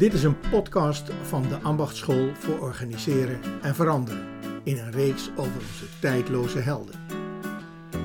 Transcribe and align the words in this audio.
Dit 0.00 0.12
is 0.12 0.22
een 0.22 0.40
podcast 0.50 1.10
van 1.22 1.42
de 1.42 1.58
Ambachtschool 1.62 2.30
voor 2.34 2.58
Organiseren 2.58 3.40
en 3.62 3.74
Veranderen 3.74 4.26
in 4.62 4.78
een 4.78 4.90
reeks 4.90 5.30
over 5.36 5.54
onze 5.54 5.84
tijdloze 5.98 6.58
helden. 6.58 6.94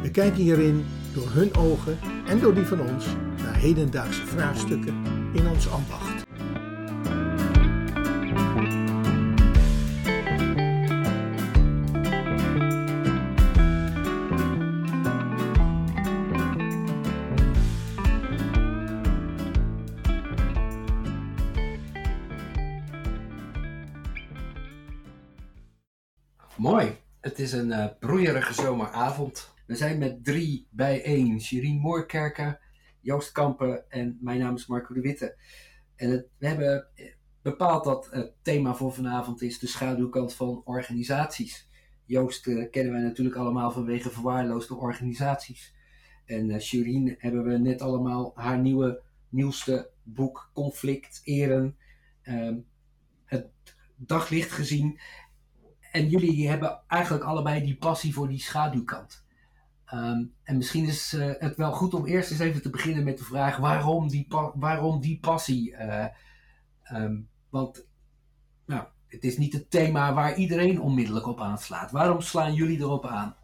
We 0.02 0.12
kijken 0.12 0.42
hierin 0.42 0.86
door 1.13 1.29
hun 1.29 1.55
ogen 1.55 1.97
en 2.28 2.40
door 2.40 2.54
die 2.54 2.65
van 2.65 2.79
ons 2.79 3.05
naar 3.44 3.55
hedendaagse 3.55 4.26
vraagstukken 4.26 5.04
in 5.33 5.47
ons 5.47 5.69
ambacht. 5.69 6.15
Is 27.45 27.52
een 27.52 27.72
eh, 27.72 27.88
broeierige 27.99 28.54
zomeravond. 28.54 29.53
We 29.66 29.76
zijn 29.76 29.98
met 29.98 30.23
drie 30.23 30.67
bijeen. 30.70 31.41
Shireen 31.41 31.80
Moorkerken, 31.80 32.59
Joost 33.02 33.31
Kampen 33.31 33.90
en 33.90 34.17
mijn 34.22 34.40
naam 34.40 34.55
is 34.55 34.67
Marco 34.67 34.94
de 34.94 35.02
Witte. 35.02 35.38
En 35.95 36.26
we 36.38 36.48
hebben 36.48 36.88
eh, 36.95 37.05
bepaald 37.41 37.84
dat 37.84 38.08
het 38.12 38.34
thema 38.41 38.76
voor 38.76 38.94
vanavond 38.94 39.41
is 39.41 39.59
de 39.59 39.67
schaduwkant 39.67 40.34
van 40.34 40.62
organisaties. 40.63 41.70
Joost 42.05 42.48
eh, 42.48 42.70
kennen 42.72 42.94
wij 42.94 43.02
natuurlijk 43.02 43.36
allemaal 43.36 43.72
vanwege 43.72 44.09
verwaarloosde 44.09 44.75
organisaties. 44.75 45.73
En 46.25 46.50
uh, 46.50 46.59
Shireen 46.59 47.16
hebben 47.17 47.44
we 47.44 47.58
net 47.58 47.81
allemaal 47.81 48.31
haar 48.36 48.59
nieuwe, 48.59 49.02
nieuwste 49.30 49.89
boek 50.03 50.50
Conflict, 50.53 51.22
Eren, 51.23 51.77
ehm, 52.22 52.58
het 53.25 53.48
daglicht 53.95 54.52
gezien. 54.52 55.00
En 55.96 56.10
jullie 56.10 56.50
hebben 56.50 56.82
eigenlijk 56.88 57.24
allebei 57.24 57.64
die 57.64 57.78
passie 57.78 58.14
voor 58.14 58.28
die 58.28 58.40
schaduwkant. 58.40 59.26
Um, 59.94 60.36
en 60.44 60.58
misschien 60.58 60.86
is 60.86 61.14
uh, 61.14 61.34
het 61.38 61.56
wel 61.56 61.72
goed 61.72 61.94
om 61.94 62.06
eerst 62.06 62.32
eens 62.32 62.40
even 62.40 62.62
te 62.62 62.70
beginnen 62.70 63.04
met 63.04 63.18
de 63.18 63.24
vraag: 63.24 63.58
waarom 63.58 64.08
die, 64.08 64.28
waarom 64.56 65.02
die 65.02 65.20
passie? 65.20 65.72
Uh, 65.72 66.06
um, 66.94 67.30
want 67.50 67.88
nou, 68.66 68.88
het 69.08 69.23
is 69.23 69.38
niet 69.38 69.54
het 69.54 69.70
thema 69.72 70.14
waar 70.14 70.36
iedereen 70.38 70.82
onmiddellijk 70.82 71.28
op 71.28 71.40
aanslaat. 71.40 71.92
Waarom 71.92 72.22
slaan 72.22 72.54
jullie 72.54 72.80
erop 72.80 73.06
aan? 73.06 73.36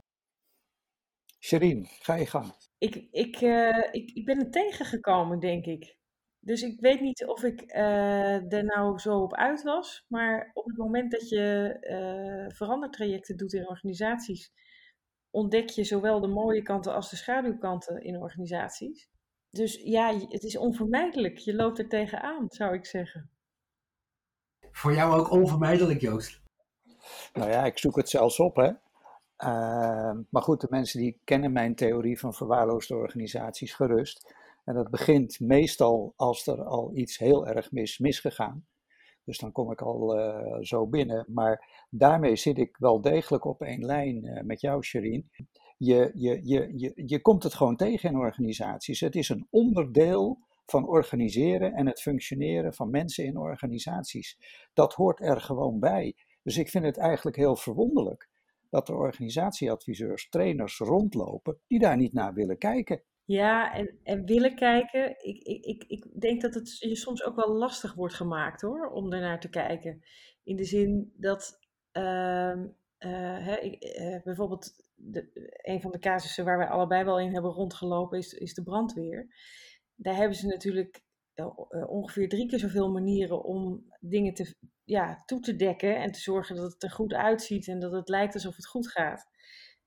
Sherine, 1.40 1.86
ga 1.86 2.14
je 2.14 2.26
gang. 2.26 2.54
Ik, 2.78 2.96
ik, 3.12 3.42
uh, 3.42 3.88
ik, 3.92 4.12
ik 4.12 4.26
ben 4.26 4.40
er 4.40 4.52
tegengekomen, 4.52 5.40
denk 5.40 5.66
ik. 5.66 5.98
Dus 6.44 6.62
ik 6.62 6.80
weet 6.80 7.02
niet 7.02 7.26
of 7.26 7.44
ik 7.44 7.62
uh, 7.76 8.54
er 8.54 8.64
nou 8.64 9.00
zo 9.00 9.18
op 9.18 9.36
uit 9.36 9.64
was, 9.64 10.06
maar 10.08 10.52
op 10.54 10.66
het 10.66 10.78
moment 10.78 11.12
dat 11.12 11.30
je 11.30 11.78
uh, 11.82 12.56
verandertrajecten 12.56 13.38
doet 13.38 13.54
in 13.54 13.68
organisaties, 13.68 14.52
ontdek 15.30 15.70
je 15.70 15.84
zowel 15.84 16.20
de 16.20 16.28
mooie 16.28 16.62
kanten 16.62 16.94
als 16.94 17.10
de 17.10 17.16
schaduwkanten 17.16 18.04
in 18.04 18.18
organisaties. 18.18 19.10
Dus 19.50 19.82
ja, 19.84 20.18
het 20.18 20.44
is 20.44 20.58
onvermijdelijk. 20.58 21.38
Je 21.38 21.56
loopt 21.56 21.80
er 21.80 21.88
tegenaan, 21.88 22.46
zou 22.50 22.74
ik 22.74 22.86
zeggen. 22.86 23.30
Voor 24.72 24.94
jou 24.94 25.20
ook 25.20 25.32
onvermijdelijk, 25.32 26.02
Joost? 26.02 26.42
Nou 27.34 27.50
ja, 27.50 27.66
ik 27.66 27.78
zoek 27.78 27.96
het 27.96 28.10
zelfs 28.10 28.40
op, 28.40 28.56
hè. 28.56 28.70
Uh, 29.44 30.20
maar 30.30 30.42
goed, 30.42 30.62
de 30.62 30.68
mensen 30.70 31.00
die 31.00 31.20
kennen 31.24 31.52
mijn 31.52 31.76
theorie 31.76 32.20
van 32.20 32.34
verwaarloosde 32.34 32.96
organisaties 32.96 33.74
gerust. 33.74 34.36
En 34.64 34.74
dat 34.76 34.90
begint 34.90 35.40
meestal 35.40 36.14
als 36.16 36.48
er 36.48 36.64
al 36.64 36.92
iets 36.94 37.18
heel 37.18 37.48
erg 37.48 37.72
mis 37.72 37.98
misgegaan. 37.98 38.66
Dus 39.24 39.38
dan 39.38 39.52
kom 39.52 39.72
ik 39.72 39.82
al 39.82 40.20
uh, 40.20 40.58
zo 40.60 40.88
binnen. 40.88 41.26
Maar 41.28 41.86
daarmee 41.90 42.36
zit 42.36 42.58
ik 42.58 42.78
wel 42.78 43.02
degelijk 43.02 43.46
op 43.46 43.62
één 43.62 43.86
lijn 43.86 44.26
uh, 44.26 44.42
met 44.42 44.62
jou, 44.62 44.84
Sherine. 44.84 45.24
Je, 45.78 46.12
je, 46.14 46.40
je, 46.44 46.72
je, 46.76 46.92
je 47.06 47.22
komt 47.22 47.44
het 47.44 47.54
gewoon 47.54 47.76
tegen 47.76 48.10
in 48.10 48.18
organisaties. 48.18 49.00
Het 49.00 49.16
is 49.16 49.30
een 49.30 49.48
onderdeel 49.50 50.40
van 50.66 50.88
organiseren 50.88 51.74
en 51.74 51.88
het 51.88 52.02
functioneren 52.02 52.74
van 52.74 52.90
mensen 52.90 53.26
in 53.26 53.38
organisaties. 53.38 54.38
Dat 54.74 54.94
hoort 54.94 55.22
er 55.22 55.42
gewoon 55.42 55.80
bij. 55.80 56.16
Dus 56.44 56.58
ik 56.58 56.70
vind 56.70 56.86
het 56.86 56.98
eigenlijk 56.98 57.38
heel 57.38 57.56
verwonderlijk 57.56 58.30
dat 58.70 58.90
er 58.90 58.96
organisatieadviseurs, 58.96 60.30
trainers 60.30 60.78
rondlopen 60.78 61.58
die 61.68 61.80
daar 61.80 61.98
niet 61.98 62.14
naar 62.14 62.34
willen 62.34 62.58
kijken. 62.58 63.04
Ja, 63.32 63.74
en, 63.74 64.00
en 64.04 64.26
willen 64.26 64.56
kijken. 64.56 65.10
Ik, 65.10 65.44
ik, 65.44 65.66
ik, 65.66 65.84
ik 65.88 66.22
denk 66.22 66.42
dat 66.42 66.54
het 66.54 66.78
je 66.80 66.96
soms 66.96 67.24
ook 67.24 67.36
wel 67.36 67.54
lastig 67.54 67.94
wordt 67.94 68.14
gemaakt 68.14 68.62
hoor, 68.62 68.90
om 68.90 69.14
ernaar 69.14 69.40
te 69.40 69.50
kijken. 69.50 70.04
In 70.44 70.56
de 70.56 70.64
zin 70.64 71.14
dat 71.18 71.60
uh, 71.94 72.04
uh, 72.04 73.46
hè, 73.46 73.56
ik, 73.56 74.00
uh, 74.00 74.24
bijvoorbeeld 74.24 74.72
de, 74.96 75.52
een 75.62 75.82
van 75.82 75.92
de 75.92 76.00
casussen 76.00 76.46
waar 76.46 76.58
wij 76.58 76.68
allebei 76.68 77.04
wel 77.04 77.20
in 77.20 77.34
hebben 77.34 77.52
rondgelopen 77.52 78.18
is, 78.18 78.34
is 78.34 78.54
de 78.54 78.64
brandweer. 78.64 79.36
Daar 79.96 80.16
hebben 80.16 80.38
ze 80.38 80.48
natuurlijk 80.48 81.02
ongeveer 81.88 82.30
drie 82.30 82.48
keer 82.48 82.60
zoveel 82.60 82.92
manieren 82.92 83.44
om 83.44 83.86
dingen 84.00 84.34
te, 84.34 84.56
ja, 84.84 85.24
toe 85.26 85.40
te 85.40 85.56
dekken 85.56 85.96
en 85.96 86.12
te 86.12 86.20
zorgen 86.20 86.56
dat 86.56 86.74
het 86.74 86.84
er 86.84 86.92
goed 86.92 87.14
uitziet 87.14 87.68
en 87.68 87.80
dat 87.80 87.92
het 87.92 88.10
lijkt 88.10 88.34
alsof 88.34 88.56
het 88.56 88.68
goed 88.68 88.88
gaat. 88.88 89.30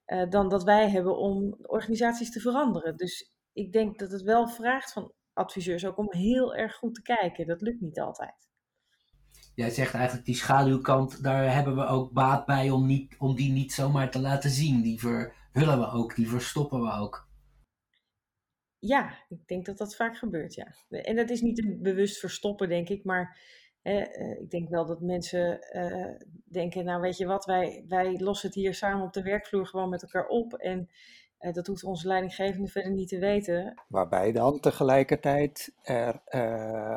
Uh, 0.07 0.31
dan 0.31 0.49
dat 0.49 0.65
wij 0.65 0.91
hebben 0.91 1.17
om 1.17 1.59
organisaties 1.63 2.31
te 2.31 2.41
veranderen. 2.41 2.97
Dus 2.97 3.33
ik 3.53 3.73
denk 3.73 3.99
dat 3.99 4.11
het 4.11 4.23
wel 4.23 4.49
vraagt 4.49 4.93
van 4.93 5.13
adviseurs 5.33 5.87
ook 5.87 5.99
om 5.99 6.13
heel 6.13 6.55
erg 6.55 6.75
goed 6.75 6.95
te 6.95 7.03
kijken. 7.03 7.47
Dat 7.47 7.61
lukt 7.61 7.81
niet 7.81 8.01
altijd. 8.01 8.35
Jij 9.55 9.71
zegt 9.71 9.95
eigenlijk 9.95 10.27
die 10.27 10.35
schaduwkant, 10.35 11.23
daar 11.23 11.55
hebben 11.55 11.77
we 11.77 11.87
ook 11.87 12.13
baat 12.13 12.47
bij 12.47 12.71
om, 12.71 12.87
niet, 12.87 13.15
om 13.19 13.35
die 13.35 13.53
niet 13.53 13.73
zomaar 13.73 14.11
te 14.11 14.21
laten 14.21 14.51
zien. 14.51 14.83
Die 14.83 15.01
verhullen 15.01 15.79
we 15.79 15.91
ook, 15.91 16.15
die 16.15 16.29
verstoppen 16.29 16.83
we 16.83 16.93
ook. 16.93 17.29
Ja, 18.79 19.19
ik 19.29 19.47
denk 19.47 19.67
dat 19.67 19.79
dat 19.79 19.97
vaak 19.97 20.17
gebeurt, 20.17 20.55
ja. 20.55 20.75
En 20.89 21.17
dat 21.17 21.31
is 21.31 21.41
niet 21.41 21.65
een 21.65 21.83
bewust 21.83 22.19
verstoppen, 22.19 22.69
denk 22.69 22.89
ik, 22.89 23.05
maar 23.05 23.39
uh, 23.85 24.41
ik 24.41 24.51
denk 24.51 24.69
wel 24.69 24.87
dat 24.87 25.01
mensen 25.01 25.59
uh, 25.73 26.29
denken, 26.45 26.85
nou 26.85 27.01
weet 27.01 27.17
je 27.17 27.27
wat, 27.27 27.45
wij, 27.45 27.85
wij 27.89 28.19
lossen 28.19 28.49
het 28.49 28.57
hier 28.57 28.75
samen 28.75 29.07
op 29.07 29.13
de 29.13 29.23
werkvloer 29.23 29.67
gewoon 29.67 29.89
met 29.89 30.03
elkaar 30.03 30.27
op. 30.27 30.55
En 30.55 30.89
uh, 31.41 31.53
dat 31.53 31.67
hoeft 31.67 31.85
onze 31.85 32.07
leidinggevende 32.07 32.69
verder 32.69 32.93
niet 32.93 33.09
te 33.09 33.19
weten. 33.19 33.83
Waarbij 33.89 34.33
dan 34.33 34.61
tegelijkertijd, 34.61 35.75
er, 35.83 36.21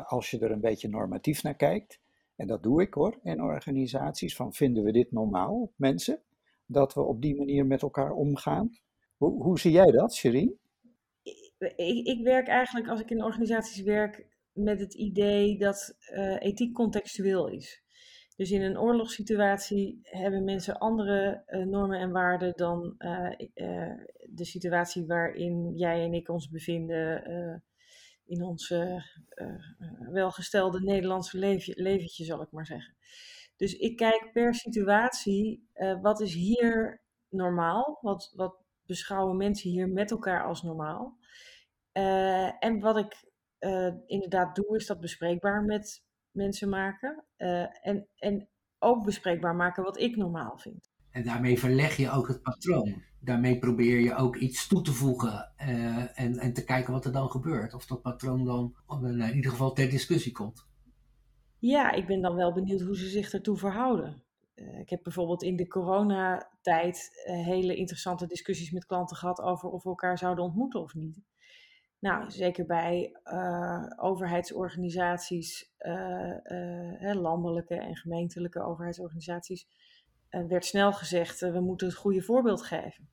als 0.04 0.30
je 0.30 0.38
er 0.38 0.50
een 0.50 0.60
beetje 0.60 0.88
normatief 0.88 1.42
naar 1.42 1.56
kijkt, 1.56 2.00
en 2.36 2.46
dat 2.46 2.62
doe 2.62 2.82
ik 2.82 2.94
hoor, 2.94 3.18
in 3.22 3.42
organisaties, 3.42 4.36
van 4.36 4.52
vinden 4.52 4.84
we 4.84 4.92
dit 4.92 5.12
normaal, 5.12 5.70
mensen, 5.76 6.20
dat 6.66 6.94
we 6.94 7.00
op 7.00 7.22
die 7.22 7.36
manier 7.36 7.66
met 7.66 7.82
elkaar 7.82 8.12
omgaan? 8.12 8.78
Hoe, 9.16 9.42
hoe 9.42 9.58
zie 9.58 9.72
jij 9.72 9.90
dat, 9.90 10.14
Sherine? 10.14 10.54
Ik, 11.22 12.06
ik 12.06 12.20
werk 12.22 12.48
eigenlijk, 12.48 12.88
als 12.88 13.00
ik 13.00 13.10
in 13.10 13.24
organisaties 13.24 13.82
werk, 13.82 14.26
met 14.58 14.80
het 14.80 14.94
idee 14.94 15.58
dat 15.58 15.96
uh, 16.12 16.36
ethiek 16.38 16.74
contextueel 16.74 17.48
is. 17.48 17.82
Dus 18.36 18.50
in 18.50 18.62
een 18.62 18.78
oorlogssituatie 18.78 19.98
hebben 20.02 20.44
mensen 20.44 20.78
andere 20.78 21.42
uh, 21.46 21.64
normen 21.66 21.98
en 21.98 22.10
waarden 22.10 22.52
dan 22.56 22.94
uh, 22.98 23.30
de 24.30 24.44
situatie 24.44 25.06
waarin 25.06 25.72
jij 25.76 26.04
en 26.04 26.14
ik 26.14 26.28
ons 26.28 26.48
bevinden 26.48 27.62
in 28.26 28.42
ons 28.42 28.74
welgestelde 30.10 30.80
Nederlandse 30.80 31.38
leventje, 31.74 32.24
zal 32.24 32.42
ik 32.42 32.50
maar 32.50 32.66
zeggen. 32.66 32.96
Dus 33.56 33.76
ik 33.76 33.96
kijk 33.96 34.30
per 34.32 34.54
situatie, 34.54 35.68
wat 36.02 36.20
is 36.20 36.34
hier 36.34 37.02
normaal? 37.28 37.98
Wat, 38.00 38.32
wat 38.34 38.56
beschouwen 38.86 39.36
mensen 39.36 39.70
hier 39.70 39.88
met 39.88 40.10
elkaar 40.10 40.44
als 40.44 40.62
normaal? 40.62 41.16
en 42.58 42.80
wat 42.80 42.96
ik 42.96 43.27
uh, 43.60 43.94
inderdaad 44.06 44.56
doe, 44.56 44.76
is 44.76 44.86
dat 44.86 45.00
bespreekbaar 45.00 45.64
met 45.64 46.02
mensen 46.30 46.68
maken. 46.68 47.24
Uh, 47.36 47.86
en, 47.86 48.08
en 48.16 48.48
ook 48.78 49.04
bespreekbaar 49.04 49.54
maken 49.54 49.82
wat 49.82 49.98
ik 49.98 50.16
normaal 50.16 50.58
vind. 50.58 50.90
En 51.10 51.24
daarmee 51.24 51.58
verleg 51.58 51.96
je 51.96 52.10
ook 52.10 52.28
het 52.28 52.42
patroon. 52.42 53.02
Daarmee 53.20 53.58
probeer 53.58 54.00
je 54.00 54.14
ook 54.14 54.36
iets 54.36 54.66
toe 54.66 54.82
te 54.82 54.92
voegen 54.92 55.52
uh, 55.60 56.20
en, 56.20 56.38
en 56.38 56.52
te 56.52 56.64
kijken 56.64 56.92
wat 56.92 57.04
er 57.04 57.12
dan 57.12 57.30
gebeurt. 57.30 57.74
Of 57.74 57.86
dat 57.86 58.02
patroon 58.02 58.44
dan 58.44 58.74
in 59.02 59.34
ieder 59.34 59.50
geval 59.50 59.72
ter 59.72 59.90
discussie 59.90 60.32
komt. 60.32 60.66
Ja, 61.58 61.92
ik 61.92 62.06
ben 62.06 62.20
dan 62.20 62.34
wel 62.34 62.52
benieuwd 62.52 62.80
hoe 62.80 62.96
ze 62.96 63.08
zich 63.08 63.32
ertoe 63.32 63.56
verhouden. 63.56 64.22
ik 64.54 64.90
heb 64.90 65.02
bijvoorbeeld 65.02 65.42
in 65.42 65.56
de 65.56 65.66
coronatijd 65.66 67.10
hele 67.24 67.76
interessante 67.76 68.26
discussies 68.26 68.70
met 68.70 68.86
klanten 68.86 69.16
gehad 69.16 69.40
over 69.40 69.68
of 69.68 69.82
we 69.82 69.88
elkaar 69.88 70.18
zouden 70.18 70.44
ontmoeten 70.44 70.80
of 70.80 70.94
niet. 70.94 71.20
Nou, 71.98 72.30
zeker 72.30 72.66
bij 72.66 73.16
uh, 73.24 73.84
overheidsorganisaties, 73.96 75.72
uh, 75.78 76.36
uh, 77.00 77.14
landelijke 77.14 77.74
en 77.74 77.96
gemeentelijke 77.96 78.62
overheidsorganisaties, 78.62 79.66
werd 80.28 80.64
snel 80.64 80.92
gezegd: 80.92 81.40
we 81.40 81.60
moeten 81.60 81.86
het 81.86 81.96
goede 81.96 82.22
voorbeeld 82.22 82.62
geven. 82.62 83.08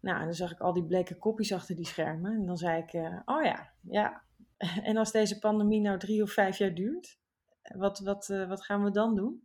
Nou, 0.00 0.18
en 0.18 0.24
dan 0.24 0.34
zag 0.34 0.52
ik 0.52 0.60
al 0.60 0.72
die 0.72 0.84
bleke 0.84 1.16
kopjes 1.16 1.52
achter 1.52 1.76
die 1.76 1.86
schermen. 1.86 2.32
En 2.32 2.46
dan 2.46 2.56
zei 2.56 2.82
ik: 2.82 2.94
oh 3.24 3.42
ja, 3.42 3.72
ja. 3.80 4.22
En 4.88 4.96
als 4.96 5.12
deze 5.12 5.38
pandemie 5.38 5.80
nou 5.80 5.98
drie 5.98 6.22
of 6.22 6.32
vijf 6.32 6.58
jaar 6.58 6.74
duurt, 6.74 7.18
wat, 7.62 7.98
wat, 7.98 8.26
wat 8.26 8.64
gaan 8.64 8.84
we 8.84 8.90
dan 8.90 9.14
doen? 9.14 9.42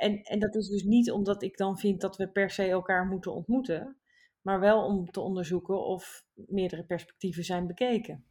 En, 0.00 0.22
en 0.22 0.38
dat 0.38 0.54
is 0.54 0.68
dus 0.68 0.82
niet 0.82 1.10
omdat 1.10 1.42
ik 1.42 1.56
dan 1.56 1.78
vind 1.78 2.00
dat 2.00 2.16
we 2.16 2.28
per 2.28 2.50
se 2.50 2.68
elkaar 2.68 3.06
moeten 3.06 3.34
ontmoeten, 3.34 3.99
maar 4.42 4.60
wel 4.60 4.84
om 4.84 5.10
te 5.10 5.20
onderzoeken 5.20 5.84
of 5.84 6.24
meerdere 6.34 6.84
perspectieven 6.84 7.44
zijn 7.44 7.66
bekeken. 7.66 8.24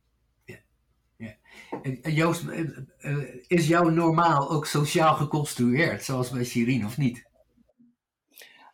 Ja. 0.45 0.59
ja. 1.17 1.35
En 1.81 2.13
Joost, 2.13 2.45
is 3.47 3.67
jouw 3.67 3.89
normaal 3.89 4.49
ook 4.49 4.65
sociaal 4.65 5.15
geconstrueerd, 5.15 6.03
zoals 6.03 6.29
bij 6.29 6.43
Shirin, 6.43 6.85
of 6.85 6.97
niet? 6.97 7.27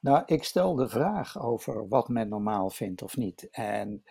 Nou, 0.05 0.23
ik 0.25 0.43
stel 0.43 0.75
de 0.75 0.89
vraag 0.89 1.39
over 1.39 1.87
wat 1.87 2.09
men 2.09 2.29
normaal 2.29 2.69
vindt 2.69 3.01
of 3.01 3.17
niet. 3.17 3.47
En 3.51 4.03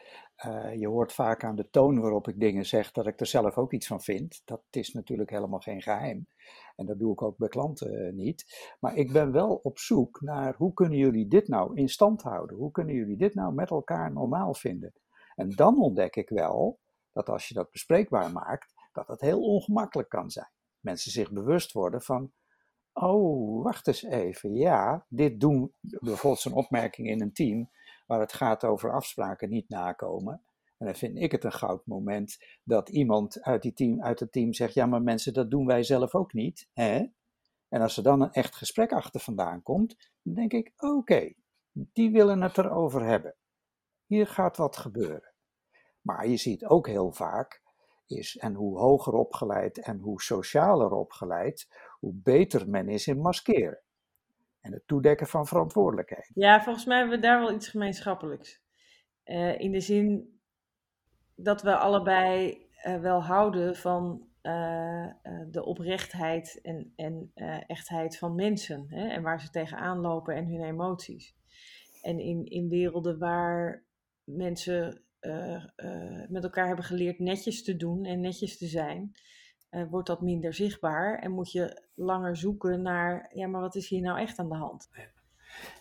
uh, 0.47 0.75
je 0.75 0.89
hoort 0.89 1.13
vaak 1.13 1.45
aan 1.45 1.57
de 1.57 1.71
toon 1.71 2.01
waarop 2.01 2.29
ik 2.29 2.41
dingen 2.41 2.67
zeg 2.67 2.93
dat 2.93 3.07
ik 3.07 3.21
er 3.21 3.27
zelf 3.27 3.59
ook 3.59 3.73
iets 3.73 3.87
van 3.87 4.01
vind. 4.01 4.43
Dat 4.45 4.63
is 4.71 4.93
natuurlijk 4.93 5.31
helemaal 5.31 5.61
geen 5.61 5.83
geheim. 5.83 6.27
En 6.77 6.87
dat 6.87 6.99
doe 6.99 7.13
ik 7.13 7.23
ook 7.23 7.37
bij 7.37 7.49
klanten 7.49 7.93
uh, 7.93 8.13
niet. 8.13 8.73
Maar 8.81 8.97
ik 8.97 9.13
ben 9.13 9.33
wel 9.33 9.55
op 9.63 9.79
zoek 9.79 10.21
naar 10.21 10.55
hoe 10.57 10.73
kunnen 10.73 10.99
jullie 10.99 11.29
dit 11.29 11.49
nou 11.49 11.77
in 11.77 11.89
stand 11.89 12.23
houden? 12.23 12.57
Hoe 12.57 12.71
kunnen 12.71 12.95
jullie 12.95 13.17
dit 13.17 13.35
nou 13.35 13.55
met 13.55 13.71
elkaar 13.71 14.13
normaal 14.13 14.55
vinden? 14.55 14.93
En 15.35 15.51
dan 15.51 15.81
ontdek 15.81 16.17
ik 16.17 16.29
wel 16.29 16.79
dat 17.13 17.29
als 17.29 17.49
je 17.49 17.55
dat 17.55 17.71
bespreekbaar 17.71 18.33
maakt, 18.33 18.75
dat 18.93 19.09
het 19.09 19.21
heel 19.21 19.43
ongemakkelijk 19.43 20.09
kan 20.09 20.31
zijn. 20.31 20.51
Mensen 20.81 21.11
zich 21.11 21.33
bewust 21.33 21.73
worden 21.73 22.03
van 22.03 22.33
Oh, 22.95 23.63
wacht 23.63 23.87
eens 23.87 24.03
even. 24.03 24.55
Ja, 24.55 25.07
dit 25.09 25.41
doen 25.41 25.73
bijvoorbeeld 25.81 26.45
een 26.45 26.53
opmerking 26.53 27.09
in 27.09 27.21
een 27.21 27.33
team 27.33 27.71
waar 28.07 28.21
het 28.21 28.33
gaat 28.33 28.65
over 28.65 28.93
afspraken 28.93 29.49
niet 29.49 29.69
nakomen. 29.69 30.45
En 30.79 30.87
dan 30.87 30.95
vind 30.95 31.19
ik 31.19 31.33
het 31.33 31.45
een 31.45 31.53
goud 31.53 31.87
moment 31.87 32.37
dat 32.63 32.89
iemand 32.89 33.43
uit, 33.43 33.63
die 33.63 33.73
team, 33.73 34.03
uit 34.03 34.21
het 34.21 34.33
team 34.33 34.53
zegt: 34.53 34.75
Ja, 34.75 34.87
maar 34.87 35.03
mensen, 35.03 35.33
dat 35.33 35.51
doen 35.51 35.67
wij 35.67 35.83
zelf 35.83 36.15
ook 36.15 36.33
niet. 36.33 36.69
Hè? 36.73 37.07
En 37.69 37.81
als 37.81 37.97
er 37.97 38.03
dan 38.03 38.21
een 38.21 38.33
echt 38.33 38.55
gesprek 38.55 38.93
achter 38.93 39.21
vandaan 39.21 39.63
komt, 39.63 40.11
dan 40.23 40.35
denk 40.35 40.53
ik: 40.53 40.73
Oké, 40.77 41.33
die 41.73 42.11
willen 42.11 42.43
het 42.43 42.59
erover 42.59 43.05
hebben. 43.05 43.37
Hier 44.07 44.27
gaat 44.27 44.57
wat 44.57 44.77
gebeuren. 44.77 45.35
Maar 46.01 46.29
je 46.29 46.37
ziet 46.37 46.65
ook 46.65 46.87
heel 46.87 47.13
vaak 47.13 47.63
is 48.07 48.37
en 48.37 48.55
hoe 48.55 48.79
hoger 48.79 49.13
opgeleid 49.13 49.79
en 49.79 49.99
hoe 49.99 50.23
socialer 50.23 50.91
opgeleid, 50.91 51.69
hoe 51.99 52.15
beter 52.15 52.69
men 52.69 52.89
is 52.89 53.07
in 53.07 53.21
maskeren. 53.21 53.83
En 54.65 54.73
het 54.73 54.87
toedekken 54.87 55.27
van 55.27 55.47
verantwoordelijkheid. 55.47 56.31
Ja, 56.35 56.63
volgens 56.63 56.85
mij 56.85 56.99
hebben 56.99 57.17
we 57.17 57.23
daar 57.23 57.41
wel 57.41 57.55
iets 57.55 57.69
gemeenschappelijks. 57.69 58.63
Uh, 59.25 59.59
in 59.59 59.73
de 59.73 59.81
zin 59.81 60.39
dat 61.35 61.63
we 61.63 61.77
allebei 61.77 62.59
uh, 62.87 63.01
wel 63.01 63.23
houden 63.23 63.77
van 63.77 64.29
uh, 64.43 65.07
de 65.51 65.65
oprechtheid 65.65 66.61
en, 66.63 66.93
en 66.97 67.31
echtheid 67.67 68.19
van 68.19 68.35
mensen. 68.35 68.87
Hè, 68.89 69.09
en 69.09 69.23
waar 69.23 69.41
ze 69.41 69.51
tegenaan 69.51 69.99
lopen 69.99 70.35
en 70.35 70.47
hun 70.47 70.65
emoties. 70.65 71.35
En 72.03 72.19
in, 72.19 72.45
in 72.45 72.69
werelden 72.69 73.19
waar 73.19 73.85
mensen 74.25 75.03
met 76.29 76.45
elkaar 76.45 76.67
hebben 76.67 76.85
geleerd 76.85 77.19
netjes 77.19 77.65
te 77.65 77.77
doen 77.77 78.05
en 78.05 78.21
netjes 78.21 78.59
te 78.59 78.67
zijn, 78.67 79.15
uh, 79.75 79.83
wordt 79.91 80.07
dat 80.07 80.21
minder 80.21 80.55
zichtbaar 80.55 81.19
en 81.19 81.31
moet 81.31 81.53
je 81.53 81.83
langer 81.95 82.37
zoeken 82.37 82.83
naar, 82.83 83.31
ja, 83.35 83.47
maar 83.47 83.61
wat 83.61 83.75
is 83.75 83.89
hier 83.89 84.01
nou 84.01 84.19
echt 84.19 84.39
aan 84.39 84.49
de 84.49 84.55
hand? 84.55 84.89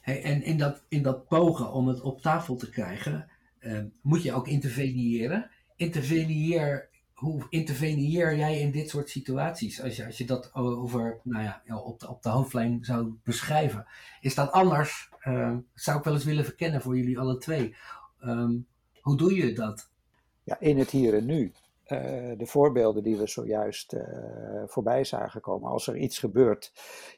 Hey, 0.02 0.24
en 0.24 0.44
in 0.44 0.58
dat, 0.58 0.84
in 0.88 1.04
dat 1.04 1.28
pogen 1.28 1.72
om 1.72 1.88
het 1.88 2.02
op 2.02 2.22
tafel 2.22 2.56
te 2.56 2.70
krijgen, 2.70 3.30
uh, 3.60 3.80
moet 4.02 4.24
je 4.24 4.34
ook 4.34 4.48
interveneren. 4.48 5.50
Interveneer, 5.76 6.90
hoe 7.14 7.46
interveneer 7.50 8.36
jij 8.36 8.60
in 8.60 8.72
dit 8.72 8.90
soort 8.90 9.10
situaties? 9.10 9.82
Als 9.82 9.96
je, 9.96 10.06
als 10.06 10.18
je 10.18 10.26
dat 10.26 10.56
over, 10.56 11.20
nou 11.24 11.44
ja, 11.44 11.62
op 11.78 12.00
de, 12.00 12.10
op 12.10 12.24
de 12.24 12.30
hoofdlijn 12.30 12.84
zou 12.86 13.14
beschrijven. 13.24 13.88
Is 14.22 14.36
dat 14.36 14.52
anders? 14.52 15.10
Uh, 15.28 15.58
zou 15.74 15.98
ik 15.98 16.04
wel 16.04 16.14
eens 16.14 16.24
willen 16.24 16.46
verkennen 16.46 16.82
voor 16.82 16.98
jullie 16.98 17.20
alle 17.20 17.38
twee. 17.38 17.76
Um, 18.24 18.68
hoe 19.02 19.18
doe 19.18 19.36
je 19.36 19.54
dat? 19.54 19.90
Ja, 20.44 20.60
in 20.60 20.78
het 20.78 20.90
hier 20.90 21.14
en 21.14 21.26
nu. 21.26 21.52
Eh, 21.94 22.38
de 22.38 22.46
voorbeelden 22.46 23.04
die 23.04 23.18
we 23.18 23.28
zojuist 23.28 23.94
uh, 23.94 24.64
voorbij 24.66 25.04
zagen 25.04 25.42
komen. 25.42 25.72
Als 25.72 25.88
er 25.88 25.98
iets 25.98 26.20
gebeurt, 26.20 26.72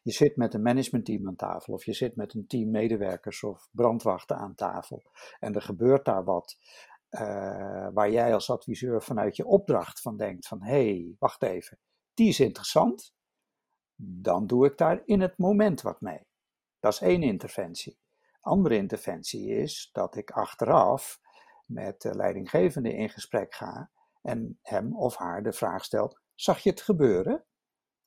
je 0.04 0.12
zit 0.12 0.36
met 0.36 0.54
een 0.54 0.62
managementteam 0.62 1.28
aan 1.28 1.36
tafel 1.36 1.74
of 1.74 1.86
je 1.86 1.94
zit 1.94 2.16
met 2.16 2.34
een 2.34 2.48
team 2.48 2.72
medewerkers 2.72 3.44
of 3.44 3.70
brandwachten 3.72 4.38
aan 4.38 4.56
tafel 4.56 5.04
en 5.40 5.56
er 5.56 5.62
gebeurt 5.62 6.06
daar 6.06 6.24
wat 6.24 6.58
uh, 7.10 7.22
waar 7.94 8.12
jij 8.12 8.34
als 8.34 8.50
adviseur 8.50 9.04
vanuit 9.04 9.36
je 9.36 9.46
opdracht 9.46 10.02
van 10.02 10.18
denkt 10.18 10.48
van 10.48 10.62
hé, 10.64 10.72
hey, 10.72 11.16
wacht 11.20 11.44
even, 11.44 11.80
die 12.14 12.28
is 12.28 12.40
interessant, 12.40 13.14
dan 13.96 14.48
doe 14.48 14.66
ik 14.66 14.78
daar 14.78 15.02
in 15.06 15.22
het 15.22 15.38
moment 15.38 15.82
wat 15.82 16.02
mee. 16.02 16.28
Dat 16.80 16.94
is 16.94 17.02
één 17.02 17.24
interventie. 17.24 18.00
Andere 18.42 18.76
interventie 18.76 19.50
is 19.50 19.90
dat 19.92 20.16
ik 20.16 20.32
achteraf 20.32 21.20
met 21.66 22.02
de 22.02 22.16
leidinggevende 22.16 22.94
in 22.94 23.10
gesprek 23.10 23.54
ga 23.54 23.90
en 24.26 24.60
hem 24.62 24.96
of 24.96 25.16
haar 25.16 25.44
de 25.44 25.54
vraag 25.54 25.84
stelt: 25.84 26.22
Zag 26.36 26.60
je 26.60 26.70
het 26.70 26.82
gebeuren? 26.82 27.46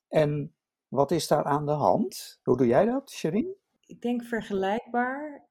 En 0.07 0.55
wat 0.87 1.11
is 1.11 1.27
daar 1.27 1.43
aan 1.43 1.65
de 1.65 1.71
hand? 1.71 2.39
Hoe 2.43 2.57
doe 2.57 2.67
jij 2.67 2.85
dat, 2.85 3.11
Sherin? 3.11 3.55
Ik 3.85 4.01
denk 4.01 4.23
vergelijkbaar. 4.23 5.47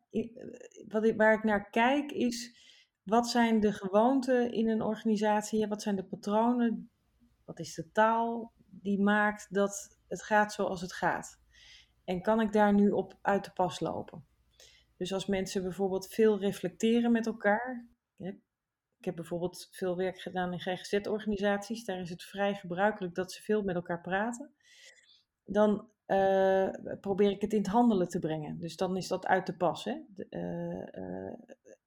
Wat 0.89 1.15
waar 1.17 1.35
ik 1.35 1.45
naar 1.45 1.71
kijk 1.71 2.13
is: 2.13 2.57
wat 3.03 3.29
zijn 3.29 3.61
de 3.61 3.73
gewoonten 3.73 4.53
in 4.53 4.69
een 4.69 4.83
organisatie? 4.83 5.67
Wat 5.67 5.83
zijn 5.83 5.97
de 5.97 6.05
patronen? 6.05 6.91
Wat 7.45 7.59
is 7.59 7.75
de 7.75 7.91
taal 7.93 8.53
die 8.71 9.03
maakt 9.03 9.55
dat 9.55 9.99
het 10.09 10.23
gaat 10.23 10.53
zoals 10.53 10.81
het 10.81 10.93
gaat? 10.93 11.41
En 12.05 12.23
kan 12.23 12.41
ik 12.41 12.53
daar 12.53 12.75
nu 12.75 12.91
op 12.91 13.19
uit 13.23 13.45
de 13.45 13.53
pas 13.53 13.81
lopen? 13.81 14.27
Dus 14.97 15.13
als 15.13 15.27
mensen 15.27 15.63
bijvoorbeeld 15.63 16.09
veel 16.09 16.39
reflecteren 16.39 17.13
met 17.13 17.27
elkaar, 17.27 17.89
ik 18.99 19.05
heb 19.05 19.15
bijvoorbeeld 19.15 19.69
veel 19.71 19.97
werk 19.97 20.21
gedaan 20.21 20.53
in 20.53 20.61
GGZ-organisaties. 20.61 21.85
Daar 21.85 22.01
is 22.01 22.11
het 22.11 22.23
vrij 22.23 22.55
gebruikelijk 22.55 23.15
dat 23.15 23.33
ze 23.33 23.43
veel 23.43 23.63
met 23.63 23.75
elkaar 23.75 24.01
praten. 24.01 24.53
Dan 25.45 25.89
uh, 26.07 26.69
probeer 27.01 27.31
ik 27.31 27.41
het 27.41 27.53
in 27.53 27.59
het 27.59 27.69
handelen 27.69 28.09
te 28.09 28.19
brengen. 28.19 28.59
Dus 28.59 28.77
dan 28.77 28.97
is 28.97 29.09
dat 29.09 29.27
uit 29.27 29.47
te 29.47 29.57
passen. 29.57 30.07
Uh, 30.31 30.41
uh, 30.41 31.33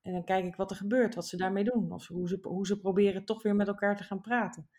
en 0.01 0.11
dan 0.13 0.23
kijk 0.23 0.45
ik 0.45 0.55
wat 0.55 0.71
er 0.71 0.77
gebeurt, 0.77 1.15
wat 1.15 1.27
ze 1.27 1.37
daarmee 1.37 1.63
doen. 1.63 1.91
Of 1.91 2.07
hoe 2.07 2.27
ze, 2.27 2.37
hoe 2.41 2.65
ze 2.65 2.79
proberen 2.79 3.25
toch 3.25 3.43
weer 3.43 3.55
met 3.55 3.67
elkaar 3.67 3.97
te 3.97 4.03
gaan 4.03 4.21
praten. 4.21 4.69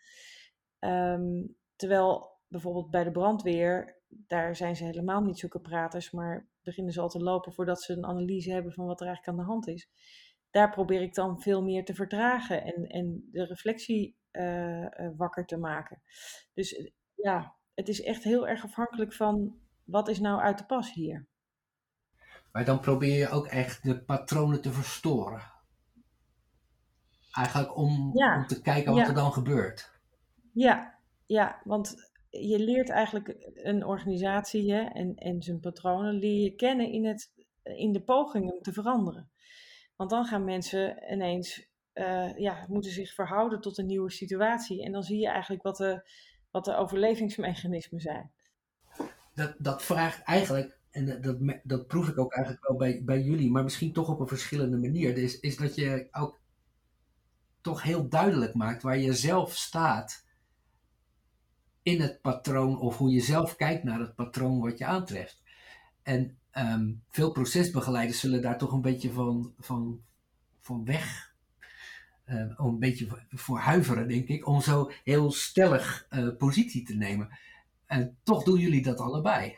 Um, 0.79 1.55
terwijl 1.75 2.31
bijvoorbeeld 2.47 2.89
bij 2.89 3.03
de 3.03 3.11
brandweer, 3.11 4.01
daar 4.07 4.55
zijn 4.55 4.75
ze 4.75 4.83
helemaal 4.83 5.21
niet 5.21 5.39
zulke 5.39 5.59
praters, 5.59 6.11
maar 6.11 6.47
beginnen 6.61 6.93
ze 6.93 7.01
al 7.01 7.09
te 7.09 7.23
lopen 7.23 7.53
voordat 7.53 7.81
ze 7.81 7.93
een 7.93 8.05
analyse 8.05 8.51
hebben 8.51 8.73
van 8.73 8.85
wat 8.85 9.01
er 9.01 9.07
eigenlijk 9.07 9.37
aan 9.37 9.45
de 9.45 9.51
hand 9.51 9.67
is 9.67 9.89
daar 10.53 10.69
probeer 10.69 11.01
ik 11.01 11.13
dan 11.13 11.41
veel 11.41 11.63
meer 11.63 11.85
te 11.85 11.93
vertragen 11.93 12.63
en, 12.63 12.87
en 12.87 13.29
de 13.31 13.45
reflectie 13.45 14.17
uh, 14.31 14.81
uh, 14.81 14.87
wakker 15.17 15.45
te 15.45 15.57
maken. 15.57 16.01
Dus 16.53 16.75
eh, 16.75 16.91
ja, 17.15 17.55
het 17.73 17.87
is 17.87 18.01
echt 18.01 18.23
heel 18.23 18.47
erg 18.47 18.63
afhankelijk 18.63 19.13
van 19.13 19.59
wat 19.83 20.07
is 20.07 20.19
nou 20.19 20.41
uit 20.41 20.57
de 20.57 20.65
pas 20.65 20.93
hier. 20.93 21.27
Maar 22.51 22.65
dan 22.65 22.79
probeer 22.79 23.17
je 23.17 23.29
ook 23.29 23.47
echt 23.47 23.83
de 23.83 24.03
patronen 24.03 24.61
te 24.61 24.71
verstoren. 24.71 25.41
Eigenlijk 27.31 27.77
om, 27.77 28.11
ja. 28.13 28.37
om 28.37 28.47
te 28.47 28.61
kijken 28.61 28.91
wat 28.93 29.01
ja. 29.01 29.07
er 29.07 29.15
dan 29.15 29.33
gebeurt. 29.33 29.91
Ja, 30.51 30.99
ja, 31.25 31.61
want 31.63 32.11
je 32.29 32.59
leert 32.59 32.89
eigenlijk 32.89 33.51
een 33.53 33.85
organisatie 33.85 34.73
hè, 34.73 34.81
en, 34.81 35.15
en 35.15 35.41
zijn 35.41 35.59
patronen 35.59 36.13
leer 36.13 36.43
je 36.43 36.55
kennen 36.55 36.91
in, 36.91 37.05
het, 37.05 37.31
in 37.63 37.91
de 37.91 38.03
poging 38.03 38.51
om 38.51 38.61
te 38.61 38.73
veranderen. 38.73 39.31
Want 39.95 40.09
dan 40.09 40.25
gaan 40.25 40.43
mensen 40.43 41.11
ineens, 41.11 41.67
uh, 41.93 42.37
ja, 42.37 42.65
moeten 42.67 42.91
zich 42.91 43.13
verhouden 43.13 43.61
tot 43.61 43.77
een 43.77 43.85
nieuwe 43.85 44.11
situatie. 44.11 44.83
En 44.83 44.91
dan 44.91 45.03
zie 45.03 45.19
je 45.19 45.29
eigenlijk 45.29 45.63
wat 45.63 45.77
de, 45.77 46.09
wat 46.51 46.65
de 46.65 46.75
overlevingsmechanismen 46.75 48.01
zijn. 48.01 48.31
Dat, 49.33 49.55
dat 49.57 49.83
vraagt 49.83 50.23
eigenlijk, 50.23 50.79
en 50.91 51.21
dat, 51.21 51.59
dat 51.63 51.87
proef 51.87 52.07
ik 52.07 52.17
ook 52.17 52.33
eigenlijk 52.33 52.67
wel 52.67 52.77
bij, 52.77 53.03
bij 53.03 53.21
jullie, 53.21 53.51
maar 53.51 53.63
misschien 53.63 53.93
toch 53.93 54.09
op 54.09 54.19
een 54.19 54.27
verschillende 54.27 54.77
manier, 54.77 55.17
is, 55.17 55.39
is 55.39 55.57
dat 55.57 55.75
je 55.75 56.07
ook 56.11 56.41
toch 57.61 57.83
heel 57.83 58.09
duidelijk 58.09 58.53
maakt 58.53 58.83
waar 58.83 58.97
je 58.97 59.13
zelf 59.13 59.55
staat 59.55 60.25
in 61.83 62.01
het 62.01 62.21
patroon 62.21 62.79
of 62.79 62.97
hoe 62.97 63.11
je 63.11 63.21
zelf 63.21 63.55
kijkt 63.55 63.83
naar 63.83 63.99
het 63.99 64.15
patroon 64.15 64.59
wat 64.59 64.77
je 64.77 64.85
aantreft. 64.85 65.43
En 66.03 66.37
um, 66.57 67.03
veel 67.09 67.31
procesbegeleiders 67.31 68.19
zullen 68.19 68.41
daar 68.41 68.57
toch 68.57 68.71
een 68.71 68.81
beetje 68.81 69.11
van, 69.11 69.53
van, 70.59 70.85
weg, 70.85 71.33
uh, 72.25 72.53
een 72.55 72.79
beetje 72.79 73.07
voor 73.29 73.57
huiveren, 73.57 74.07
denk 74.07 74.27
ik, 74.27 74.47
om 74.47 74.61
zo 74.61 74.91
heel 75.03 75.31
stellig 75.31 76.07
uh, 76.09 76.37
positie 76.37 76.83
te 76.83 76.95
nemen. 76.95 77.37
En 77.85 78.17
toch 78.23 78.43
doen 78.43 78.59
jullie 78.59 78.83
dat 78.83 78.99
allebei. 78.99 79.57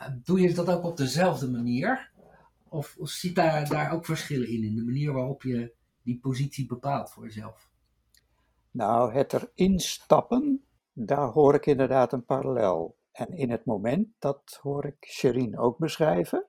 Uh, 0.00 0.08
doe 0.24 0.40
je 0.40 0.54
dat 0.54 0.68
ook 0.68 0.84
op 0.84 0.96
dezelfde 0.96 1.50
manier? 1.50 2.10
Of, 2.68 2.96
zit 3.00 3.34
daar, 3.34 3.68
daar 3.68 3.92
ook 3.92 4.04
verschillen 4.04 4.48
in, 4.48 4.64
in 4.64 4.74
de 4.74 4.84
manier 4.84 5.12
waarop 5.12 5.42
je 5.42 5.72
die 6.02 6.18
positie 6.18 6.66
bepaalt 6.66 7.10
voor 7.10 7.24
jezelf? 7.24 7.70
Nou, 8.70 9.12
het 9.12 9.32
erin 9.32 9.80
stappen 9.80 10.62
daar 11.06 11.28
hoor 11.28 11.54
ik 11.54 11.66
inderdaad 11.66 12.12
een 12.12 12.24
parallel. 12.24 12.96
En 13.18 13.32
in 13.32 13.50
het 13.50 13.64
moment, 13.64 14.08
dat 14.18 14.58
hoor 14.62 14.86
ik 14.86 15.06
Sherine 15.08 15.58
ook 15.58 15.78
beschrijven. 15.78 16.48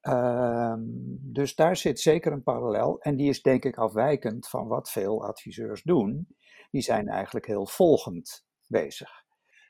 Ehm, 0.00 0.80
dus 1.18 1.54
daar 1.54 1.76
zit 1.76 2.00
zeker 2.00 2.32
een 2.32 2.42
parallel. 2.42 3.00
En 3.00 3.16
die 3.16 3.28
is 3.28 3.42
denk 3.42 3.64
ik 3.64 3.76
afwijkend 3.76 4.48
van 4.48 4.68
wat 4.68 4.90
veel 4.90 5.24
adviseurs 5.24 5.82
doen. 5.82 6.28
Die 6.70 6.82
zijn 6.82 7.08
eigenlijk 7.08 7.46
heel 7.46 7.66
volgend 7.66 8.46
bezig. 8.66 9.24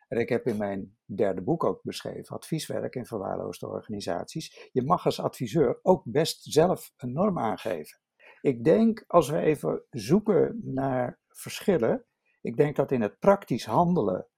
En 0.09 0.19
ik 0.19 0.29
heb 0.29 0.47
in 0.47 0.57
mijn 0.57 0.97
derde 1.05 1.43
boek 1.43 1.65
ook 1.65 1.83
beschreven, 1.83 2.37
advieswerk 2.37 2.95
in 2.95 3.07
verwaarloosde 3.07 3.69
organisaties. 3.69 4.69
Je 4.73 4.83
mag 4.83 5.05
als 5.05 5.21
adviseur 5.21 5.79
ook 5.83 6.03
best 6.05 6.43
zelf 6.43 6.93
een 6.97 7.13
norm 7.13 7.39
aangeven. 7.39 8.01
Ik 8.41 8.65
denk, 8.65 9.05
als 9.07 9.29
we 9.29 9.39
even 9.39 9.83
zoeken 9.91 10.61
naar 10.65 11.21
verschillen, 11.29 12.05
ik 12.41 12.57
denk 12.57 12.77
dat 12.77 12.93
in 12.93 13.03
het 13.03 13.19
praktisch 13.19 13.65
handelen 13.65 14.29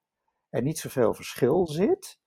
er 0.48 0.62
niet 0.62 0.78
zoveel 0.78 1.14
verschil 1.14 1.66
zit. 1.66 2.18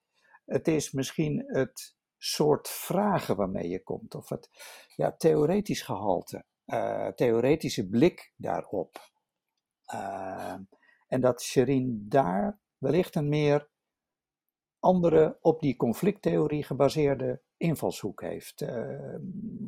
Het 0.45 0.67
is 0.67 0.91
misschien 0.91 1.43
het 1.47 1.95
soort 2.17 2.69
vragen 2.69 3.35
waarmee 3.35 3.69
je 3.69 3.83
komt, 3.83 4.15
of 4.15 4.29
het 4.29 4.49
ja, 4.95 5.11
theoretisch 5.11 5.81
gehalte, 5.81 6.45
uh, 6.65 7.07
theoretische 7.07 7.89
blik 7.89 8.33
daarop. 8.35 9.11
Uh, 9.93 10.55
en 11.07 11.21
dat 11.21 11.41
Sherine 11.41 11.97
daar 12.07 12.59
wellicht 12.77 13.15
een 13.15 13.29
meer 13.29 13.69
andere, 14.79 15.37
op 15.41 15.61
die 15.61 15.75
conflicttheorie 15.75 16.63
gebaseerde 16.63 17.41
invalshoek 17.57 18.21
heeft. 18.21 18.61
Uh, 18.61 19.15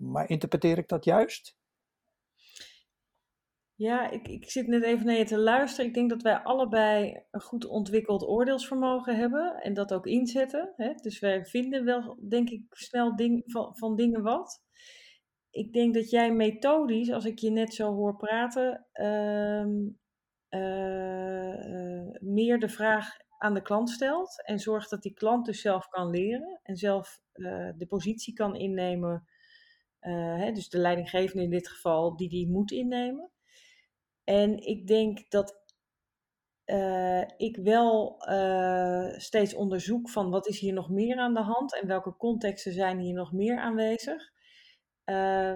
maar 0.01 0.29
interpreteer 0.29 0.77
ik 0.77 0.87
dat 0.87 1.05
juist? 1.05 1.57
Ja, 3.75 4.09
ik, 4.09 4.27
ik 4.27 4.49
zit 4.51 4.67
net 4.67 4.83
even 4.83 5.05
naar 5.05 5.17
je 5.17 5.25
te 5.25 5.37
luisteren. 5.37 5.85
Ik 5.85 5.93
denk 5.93 6.09
dat 6.09 6.21
wij 6.21 6.37
allebei 6.37 7.23
een 7.31 7.41
goed 7.41 7.65
ontwikkeld 7.65 8.23
oordeelsvermogen 8.23 9.15
hebben 9.15 9.55
en 9.61 9.73
dat 9.73 9.93
ook 9.93 10.05
inzetten. 10.05 10.73
Hè? 10.75 10.93
Dus 10.93 11.19
wij 11.19 11.45
vinden 11.45 11.85
wel, 11.85 12.17
denk 12.29 12.49
ik, 12.49 12.63
snel 12.69 13.15
ding, 13.15 13.43
van, 13.45 13.77
van 13.77 13.95
dingen 13.95 14.21
wat. 14.21 14.63
Ik 15.49 15.73
denk 15.73 15.93
dat 15.93 16.09
jij 16.09 16.33
methodisch, 16.33 17.11
als 17.11 17.25
ik 17.25 17.39
je 17.39 17.51
net 17.51 17.73
zo 17.73 17.93
hoor 17.93 18.15
praten, 18.15 18.87
uh, 18.93 19.65
uh, 20.49 22.09
meer 22.19 22.59
de 22.59 22.69
vraag 22.69 23.17
aan 23.37 23.53
de 23.53 23.61
klant 23.61 23.89
stelt 23.89 24.43
en 24.45 24.59
zorgt 24.59 24.89
dat 24.89 25.01
die 25.01 25.13
klant 25.13 25.45
dus 25.45 25.61
zelf 25.61 25.87
kan 25.87 26.09
leren 26.09 26.59
en 26.63 26.75
zelf 26.75 27.21
uh, 27.33 27.69
de 27.77 27.85
positie 27.85 28.33
kan 28.33 28.55
innemen. 28.55 29.27
Hè, 29.99 30.51
dus 30.51 30.69
de 30.69 30.77
leidinggevende 30.77 31.43
in 31.43 31.49
dit 31.49 31.69
geval, 31.69 32.15
die 32.15 32.29
die 32.29 32.49
moet 32.49 32.71
innemen. 32.71 33.32
En 34.23 34.57
ik 34.57 34.87
denk 34.87 35.29
dat 35.29 35.63
uh, 36.65 37.23
ik 37.37 37.57
wel 37.57 38.23
uh, 38.29 39.17
steeds 39.17 39.53
onderzoek 39.53 40.09
van 40.09 40.29
wat 40.29 40.47
is 40.47 40.59
hier 40.59 40.73
nog 40.73 40.89
meer 40.89 41.17
aan 41.17 41.33
de 41.33 41.41
hand 41.41 41.81
en 41.81 41.87
welke 41.87 42.15
contexten 42.15 42.73
zijn 42.73 42.99
hier 42.99 43.13
nog 43.13 43.31
meer 43.31 43.59
aanwezig. 43.59 44.31
Uh, 45.05 45.55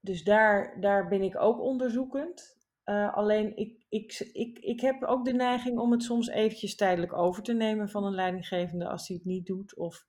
dus 0.00 0.24
daar, 0.24 0.80
daar 0.80 1.08
ben 1.08 1.22
ik 1.22 1.40
ook 1.40 1.60
onderzoekend. 1.60 2.56
alleen 3.12 3.56
ik, 3.56 3.84
ik, 3.88 4.30
ik, 4.32 4.58
ik 4.58 4.80
heb 4.80 5.02
ook 5.02 5.24
de 5.24 5.32
neiging 5.32 5.78
om 5.78 5.92
het 5.92 6.02
soms 6.02 6.28
eventjes 6.28 6.76
tijdelijk 6.76 7.12
over 7.12 7.42
te 7.42 7.52
nemen 7.52 7.88
van 7.88 8.04
een 8.04 8.14
leidinggevende 8.14 8.88
als 8.88 9.08
hij 9.08 9.16
het 9.16 9.26
niet 9.26 9.46
doet. 9.46 9.76
Of 9.76 10.06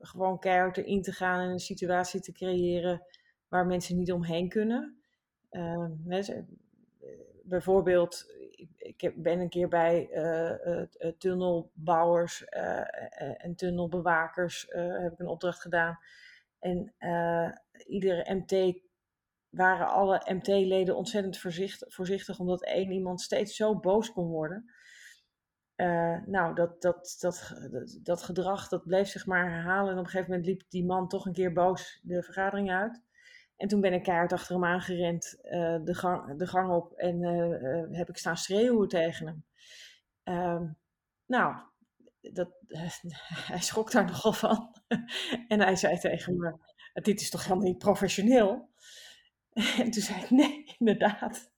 gewoon 0.00 0.38
keihard 0.38 0.76
erin 0.76 1.02
te 1.02 1.12
gaan 1.12 1.40
en 1.40 1.50
een 1.50 1.60
situatie 1.60 2.20
te 2.20 2.32
creëren 2.32 3.02
waar 3.48 3.66
mensen 3.66 3.96
niet 3.96 4.12
omheen 4.12 4.48
kunnen. 4.48 5.02
Uh, 5.50 5.88
bijvoorbeeld, 7.42 8.26
ik 8.76 9.12
ben 9.22 9.40
een 9.40 9.48
keer 9.48 9.68
bij 9.68 10.08
tunnelbouwers 11.18 12.44
en 13.36 13.54
tunnelbewakers 13.56 14.66
heb 14.70 15.12
ik 15.12 15.18
een 15.18 15.26
opdracht 15.26 15.60
gedaan. 15.60 15.98
En 16.58 16.94
iedere 17.86 18.34
MT 18.34 18.80
waren 19.48 19.88
alle 19.88 20.22
MT-leden 20.24 20.96
ontzettend 20.96 21.38
voorzichtig, 21.38 21.94
voorzichtig, 21.94 22.38
omdat 22.38 22.64
één 22.64 22.90
iemand 22.90 23.20
steeds 23.20 23.56
zo 23.56 23.80
boos 23.80 24.12
kon 24.12 24.28
worden. 24.28 24.72
Uh, 25.82 26.16
nou, 26.26 26.54
dat, 26.54 26.82
dat, 26.82 27.16
dat, 27.20 27.54
dat, 28.02 28.22
gedrag 28.22 28.68
dat 28.68 28.84
bleef 28.84 29.08
zich 29.08 29.26
maar 29.26 29.50
herhalen. 29.50 29.92
En 29.92 29.98
op 29.98 30.04
een 30.04 30.10
gegeven 30.10 30.30
moment 30.30 30.48
liep 30.48 30.62
die 30.68 30.84
man 30.84 31.08
toch 31.08 31.26
een 31.26 31.32
keer 31.32 31.52
boos 31.52 32.00
de 32.02 32.22
vergadering 32.22 32.70
uit. 32.70 33.02
En 33.56 33.68
toen 33.68 33.80
ben 33.80 33.92
ik 33.92 34.02
keihard 34.02 34.32
achter 34.32 34.54
hem 34.54 34.64
aangerend 34.64 35.38
uh, 35.44 35.78
de, 35.84 35.94
gang, 35.94 36.38
de 36.38 36.46
gang 36.46 36.70
op 36.70 36.92
en 36.92 37.22
uh, 37.22 37.98
heb 37.98 38.08
ik 38.08 38.16
staan 38.16 38.36
schreeuwen 38.36 38.88
tegen 38.88 39.26
hem. 39.26 39.44
Uh, 40.24 40.70
nou, 41.26 41.56
dat, 42.20 42.50
hij 43.52 43.60
schrok 43.60 43.90
daar 43.90 44.04
nogal 44.12 44.32
van. 44.32 44.74
en 45.48 45.60
hij 45.60 45.76
zei 45.76 45.98
tegen 45.98 46.36
me, 46.36 46.56
dit 46.92 47.20
is 47.20 47.30
toch 47.30 47.42
helemaal 47.42 47.64
niet 47.64 47.78
professioneel? 47.78 48.70
en 49.82 49.90
toen 49.90 50.02
zei 50.02 50.22
ik, 50.22 50.30
nee, 50.30 50.74
inderdaad. 50.78 51.50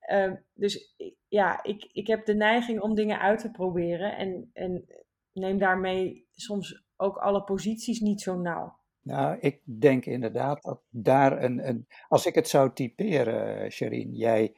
Ehm, 0.00 0.36
dus 0.54 0.94
ja, 1.30 1.62
ik, 1.62 1.88
ik 1.92 2.06
heb 2.06 2.26
de 2.26 2.34
neiging 2.34 2.80
om 2.80 2.94
dingen 2.94 3.20
uit 3.20 3.40
te 3.40 3.50
proberen 3.50 4.16
en, 4.16 4.50
en 4.52 4.84
neem 5.32 5.58
daarmee 5.58 6.26
soms 6.30 6.84
ook 6.96 7.16
alle 7.16 7.44
posities 7.44 8.00
niet 8.00 8.20
zo 8.20 8.36
nauw. 8.40 8.78
Nou, 9.02 9.38
ik 9.40 9.60
denk 9.64 10.04
inderdaad 10.04 10.62
dat 10.62 10.82
daar 10.88 11.42
een, 11.42 11.68
een 11.68 11.86
als 12.08 12.26
ik 12.26 12.34
het 12.34 12.48
zou 12.48 12.72
typeren, 12.72 13.70
Sherine, 13.70 14.16
jij 14.16 14.54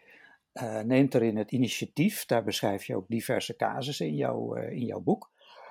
uh, 0.52 0.81
neemt 0.81 1.14
erin 1.14 1.37
het 1.37 1.52
initiatief, 1.52 2.26
daar 2.26 2.45
beschrijf 2.45 2.85
je 2.85 2.97
ook 2.97 3.09
diverse 3.09 3.57
casussen 3.57 4.07
in, 4.07 4.17
jou, 4.17 4.61
uh, 4.61 4.71
in 4.71 4.87
jouw 4.87 5.00
boek, 5.00 5.31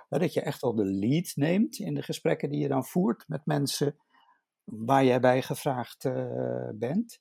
dat 0.09 0.33
je 0.33 0.41
echt 0.41 0.61
wel 0.61 0.75
de 0.75 0.85
lead 0.85 1.31
neemt 1.35 1.79
in 1.79 1.93
de 1.93 2.03
gesprekken 2.03 2.49
die 2.49 2.59
je 2.59 2.67
dan 2.67 2.85
voert 2.85 3.27
met 3.27 3.45
mensen 3.45 3.97
waar 4.63 5.03
jij 5.03 5.19
bij 5.19 5.41
gevraagd 5.41 6.09
bent. 6.73 7.19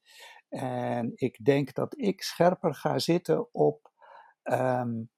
En 0.50 1.12
ik 1.14 1.45
denk 1.45 1.75
dat 1.75 1.99
ik 1.99 2.23
scherper 2.23 2.75
ga 2.75 2.99
zitten 2.99 3.54
op, 3.54 3.92
um, 4.42 5.11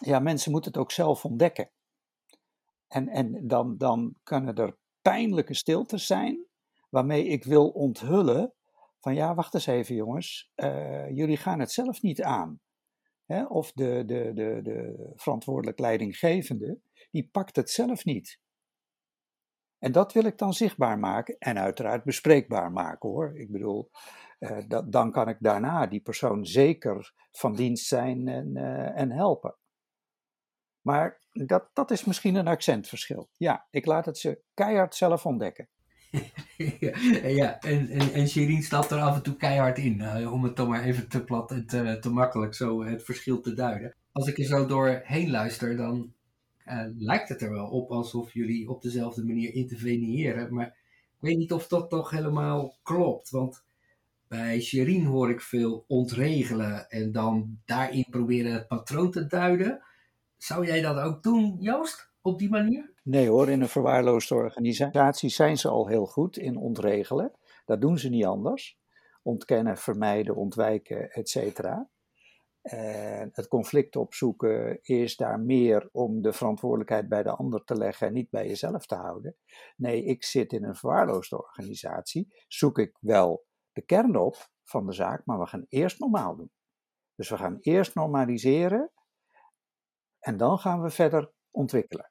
ja, 0.00 0.18
mensen 0.18 0.52
moeten 0.52 0.70
het 0.70 0.80
ook 0.80 0.92
zelf 0.92 1.24
ontdekken. 1.24 1.70
En, 2.88 3.08
en 3.08 3.46
dan, 3.46 3.76
dan 3.76 4.14
kunnen 4.22 4.54
er 4.54 4.76
pijnlijke 5.02 5.54
stiltes 5.54 6.06
zijn, 6.06 6.46
waarmee 6.88 7.26
ik 7.26 7.44
wil 7.44 7.68
onthullen 7.68 8.54
van 9.00 9.14
ja, 9.14 9.34
wacht 9.34 9.54
eens 9.54 9.66
even 9.66 9.94
jongens, 9.94 10.50
uh, 10.56 11.10
jullie 11.10 11.36
gaan 11.36 11.60
het 11.60 11.72
zelf 11.72 12.02
niet 12.02 12.22
aan. 12.22 12.60
Hè? 13.26 13.44
Of 13.44 13.72
de, 13.72 14.02
de, 14.06 14.32
de, 14.34 14.60
de 14.62 15.10
verantwoordelijk 15.14 15.78
leidinggevende, 15.78 16.80
die 17.10 17.28
pakt 17.32 17.56
het 17.56 17.70
zelf 17.70 18.04
niet. 18.04 18.40
En 19.78 19.92
dat 19.92 20.12
wil 20.12 20.24
ik 20.24 20.38
dan 20.38 20.52
zichtbaar 20.52 20.98
maken 20.98 21.38
en 21.38 21.58
uiteraard 21.58 22.04
bespreekbaar 22.04 22.72
maken 22.72 23.08
hoor. 23.08 23.38
Ik 23.38 23.50
bedoel, 23.50 23.90
dat, 24.68 24.92
dan 24.92 25.12
kan 25.12 25.28
ik 25.28 25.36
daarna 25.40 25.86
die 25.86 26.00
persoon 26.00 26.46
zeker 26.46 27.12
van 27.32 27.54
dienst 27.54 27.86
zijn 27.86 28.28
en, 28.28 28.56
uh, 28.56 28.98
en 28.98 29.10
helpen. 29.10 29.56
Maar 30.80 31.20
dat, 31.32 31.70
dat 31.72 31.90
is 31.90 32.04
misschien 32.04 32.34
een 32.34 32.48
accentverschil. 32.48 33.28
Ja, 33.36 33.66
ik 33.70 33.86
laat 33.86 34.06
het 34.06 34.18
ze 34.18 34.42
keihard 34.54 34.94
zelf 34.94 35.26
ontdekken. 35.26 35.68
ja, 37.40 37.60
en, 37.60 37.88
en, 37.88 38.62
stapt 38.62 38.90
er 38.90 39.00
af 39.00 39.16
en 39.16 39.22
toe 39.22 39.36
keihard 39.36 39.78
in, 39.78 39.98
uh, 39.98 40.32
om 40.32 40.44
het 40.44 40.56
dan 40.56 40.68
maar 40.68 40.84
even 40.84 41.08
te 41.08 41.24
plat 41.24 41.50
en 41.50 41.66
te, 41.66 41.96
te 42.00 42.10
makkelijk 42.10 42.54
zo 42.54 42.84
het 42.84 43.04
verschil 43.04 43.40
te 43.40 43.54
duiden. 43.54 43.96
Als 44.12 44.28
ik 44.28 44.38
er 44.38 44.44
zo 44.44 44.66
doorheen 44.66 45.30
luister, 45.30 45.76
dan 45.76 46.12
lijkt 46.96 47.28
het 47.28 47.42
er 47.42 47.50
wel 47.50 47.66
op 47.66 47.90
alsof 47.90 48.32
jullie 48.32 48.68
op 48.68 48.82
dezelfde 48.82 49.24
manier 49.24 49.54
interveneren. 49.54 50.54
Maar 50.54 50.66
ik 50.66 51.20
weet 51.20 51.36
niet 51.36 51.52
of 51.52 51.68
dat 51.68 51.90
toch 51.90 52.10
helemaal 52.10 52.78
klopt, 52.82 53.30
want 53.30 53.64
bij 54.30 54.60
Shirin 54.60 55.04
hoor 55.04 55.30
ik 55.30 55.40
veel 55.40 55.84
ontregelen 55.86 56.88
en 56.88 57.12
dan 57.12 57.60
daarin 57.64 58.06
proberen 58.10 58.52
het 58.52 58.66
patroon 58.66 59.10
te 59.10 59.26
duiden. 59.26 59.82
Zou 60.36 60.66
jij 60.66 60.80
dat 60.80 60.98
ook 60.98 61.22
doen, 61.22 61.56
Joost, 61.60 62.12
op 62.20 62.38
die 62.38 62.50
manier? 62.50 62.92
Nee 63.02 63.28
hoor, 63.28 63.48
in 63.48 63.60
een 63.60 63.68
verwaarloosde 63.68 64.34
organisatie 64.34 65.30
zijn 65.30 65.56
ze 65.56 65.68
al 65.68 65.86
heel 65.86 66.06
goed 66.06 66.36
in 66.36 66.56
ontregelen. 66.56 67.32
Dat 67.64 67.80
doen 67.80 67.98
ze 67.98 68.08
niet 68.08 68.24
anders. 68.24 68.78
Ontkennen, 69.22 69.76
vermijden, 69.76 70.36
ontwijken, 70.36 71.10
et 71.10 71.28
cetera. 71.28 71.88
En 72.62 73.30
het 73.32 73.48
conflict 73.48 73.96
opzoeken 73.96 74.78
is 74.82 75.16
daar 75.16 75.40
meer 75.40 75.88
om 75.92 76.22
de 76.22 76.32
verantwoordelijkheid 76.32 77.08
bij 77.08 77.22
de 77.22 77.30
ander 77.30 77.64
te 77.64 77.76
leggen 77.76 78.06
en 78.06 78.12
niet 78.12 78.30
bij 78.30 78.46
jezelf 78.46 78.86
te 78.86 78.94
houden. 78.94 79.36
Nee, 79.76 80.04
ik 80.04 80.24
zit 80.24 80.52
in 80.52 80.64
een 80.64 80.76
verwaarloosde 80.76 81.38
organisatie, 81.38 82.34
zoek 82.48 82.78
ik 82.78 82.96
wel 83.00 83.48
de 83.72 83.82
kern 83.82 84.16
op 84.16 84.50
van 84.64 84.86
de 84.86 84.92
zaak, 84.92 85.24
maar 85.24 85.38
we 85.38 85.46
gaan 85.46 85.66
eerst 85.68 85.98
normaal 85.98 86.36
doen. 86.36 86.50
Dus 87.14 87.28
we 87.28 87.36
gaan 87.36 87.58
eerst 87.60 87.94
normaliseren 87.94 88.90
en 90.18 90.36
dan 90.36 90.58
gaan 90.58 90.82
we 90.82 90.90
verder 90.90 91.32
ontwikkelen. 91.50 92.08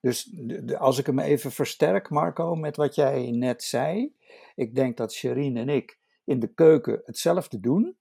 Dus 0.00 0.36
als 0.78 0.98
ik 0.98 1.06
hem 1.06 1.18
even 1.18 1.52
versterk, 1.52 2.10
Marco, 2.10 2.54
met 2.54 2.76
wat 2.76 2.94
jij 2.94 3.30
net 3.30 3.62
zei. 3.62 4.14
Ik 4.54 4.74
denk 4.74 4.96
dat 4.96 5.12
Sherine 5.12 5.60
en 5.60 5.68
ik 5.68 5.98
in 6.24 6.40
de 6.40 6.54
keuken 6.54 7.02
hetzelfde 7.04 7.60
doen 7.60 7.98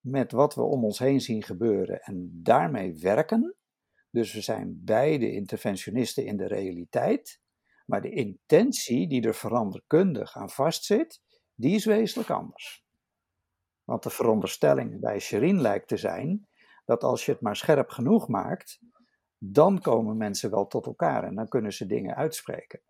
met 0.00 0.32
wat 0.32 0.54
we 0.54 0.62
om 0.62 0.84
ons 0.84 0.98
heen 0.98 1.20
zien 1.20 1.42
gebeuren 1.42 2.00
en 2.00 2.40
daarmee 2.42 2.98
werken. 2.98 3.56
Dus 4.10 4.32
we 4.32 4.40
zijn 4.40 4.80
beide 4.84 5.32
interventionisten 5.32 6.24
in 6.24 6.36
de 6.36 6.46
realiteit, 6.46 7.40
maar 7.86 8.02
de 8.02 8.10
intentie 8.10 9.08
die 9.08 9.22
er 9.22 9.34
veranderkundig 9.34 10.36
aan 10.36 10.50
vastzit, 10.50 11.21
die 11.54 11.74
is 11.74 11.84
wezenlijk 11.84 12.30
anders. 12.30 12.84
Want 13.84 14.02
de 14.02 14.10
veronderstelling 14.10 15.00
bij 15.00 15.18
Sherin 15.18 15.60
lijkt 15.60 15.88
te 15.88 15.96
zijn 15.96 16.48
dat 16.84 17.04
als 17.04 17.26
je 17.26 17.32
het 17.32 17.40
maar 17.40 17.56
scherp 17.56 17.88
genoeg 17.88 18.28
maakt, 18.28 18.80
dan 19.38 19.80
komen 19.80 20.16
mensen 20.16 20.50
wel 20.50 20.66
tot 20.66 20.86
elkaar 20.86 21.24
en 21.24 21.34
dan 21.34 21.48
kunnen 21.48 21.72
ze 21.72 21.86
dingen 21.86 22.14
uitspreken. 22.14 22.80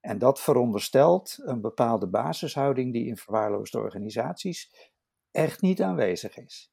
En 0.00 0.18
dat 0.18 0.40
veronderstelt 0.40 1.38
een 1.42 1.60
bepaalde 1.60 2.08
basishouding 2.08 2.92
die 2.92 3.06
in 3.06 3.16
verwaarloosde 3.16 3.78
organisaties 3.78 4.90
echt 5.30 5.60
niet 5.60 5.82
aanwezig 5.82 6.36
is. 6.36 6.72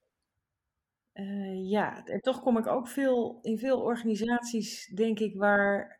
Uh, 1.13 1.69
ja, 1.69 2.05
en 2.05 2.21
toch 2.21 2.41
kom 2.41 2.57
ik 2.57 2.67
ook 2.67 2.87
veel 2.87 3.39
in 3.41 3.57
veel 3.57 3.81
organisaties, 3.81 4.85
denk 4.85 5.19
ik, 5.19 5.35
waar 5.35 5.98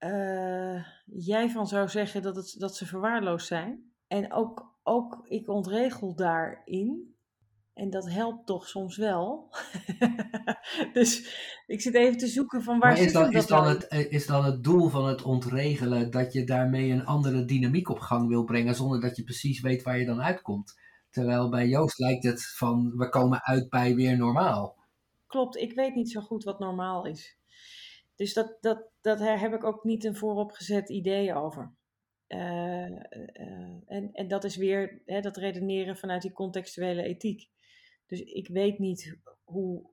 uh, 0.00 0.84
jij 1.06 1.50
van 1.50 1.66
zou 1.66 1.88
zeggen 1.88 2.22
dat, 2.22 2.36
het, 2.36 2.54
dat 2.58 2.76
ze 2.76 2.86
verwaarloosd 2.86 3.46
zijn. 3.46 3.92
En 4.06 4.32
ook, 4.32 4.78
ook 4.82 5.26
ik 5.28 5.48
ontregel 5.48 6.14
daarin. 6.14 7.14
En 7.74 7.90
dat 7.90 8.10
helpt 8.10 8.46
toch 8.46 8.68
soms 8.68 8.96
wel. 8.96 9.54
dus 10.92 11.36
ik 11.66 11.80
zit 11.80 11.94
even 11.94 12.18
te 12.18 12.26
zoeken 12.26 12.62
van 12.62 12.78
waar 12.78 12.92
maar 12.92 13.00
is 13.00 13.12
dan, 13.12 13.32
is, 13.32 13.46
dan 13.46 13.66
het, 13.66 13.88
eh, 13.88 14.12
is 14.12 14.26
dan 14.26 14.44
het 14.44 14.64
doel 14.64 14.88
van 14.88 15.06
het 15.06 15.22
ontregelen 15.22 16.10
dat 16.10 16.32
je 16.32 16.44
daarmee 16.44 16.90
een 16.90 17.06
andere 17.06 17.44
dynamiek 17.44 17.88
op 17.88 17.98
gang 17.98 18.28
wil 18.28 18.44
brengen 18.44 18.74
zonder 18.74 19.00
dat 19.00 19.16
je 19.16 19.24
precies 19.24 19.60
weet 19.60 19.82
waar 19.82 19.98
je 19.98 20.06
dan 20.06 20.22
uitkomt? 20.22 20.80
Terwijl 21.10 21.48
bij 21.48 21.68
Joost 21.68 21.98
lijkt 21.98 22.24
het 22.24 22.54
van 22.56 22.92
we 22.96 23.08
komen 23.08 23.42
uit 23.42 23.68
bij 23.68 23.94
weer 23.94 24.16
normaal. 24.16 24.76
Klopt, 25.26 25.56
ik 25.56 25.72
weet 25.72 25.94
niet 25.94 26.10
zo 26.10 26.20
goed 26.20 26.44
wat 26.44 26.58
normaal 26.58 27.06
is. 27.06 27.39
Dus 28.20 28.32
dat, 28.32 28.56
dat, 28.60 28.90
dat 29.00 29.18
heb 29.18 29.52
ik 29.52 29.64
ook 29.64 29.84
niet 29.84 30.04
een 30.04 30.16
vooropgezet 30.16 30.88
idee 30.88 31.34
over. 31.34 31.74
Uh, 32.28 32.90
uh, 32.90 33.80
en, 33.86 34.12
en 34.12 34.28
dat 34.28 34.44
is 34.44 34.56
weer 34.56 35.02
hè, 35.06 35.20
dat 35.20 35.36
redeneren 35.36 35.96
vanuit 35.96 36.22
die 36.22 36.32
contextuele 36.32 37.02
ethiek. 37.02 37.50
Dus 38.06 38.20
ik 38.20 38.48
weet 38.48 38.78
niet 38.78 39.18
hoe 39.44 39.90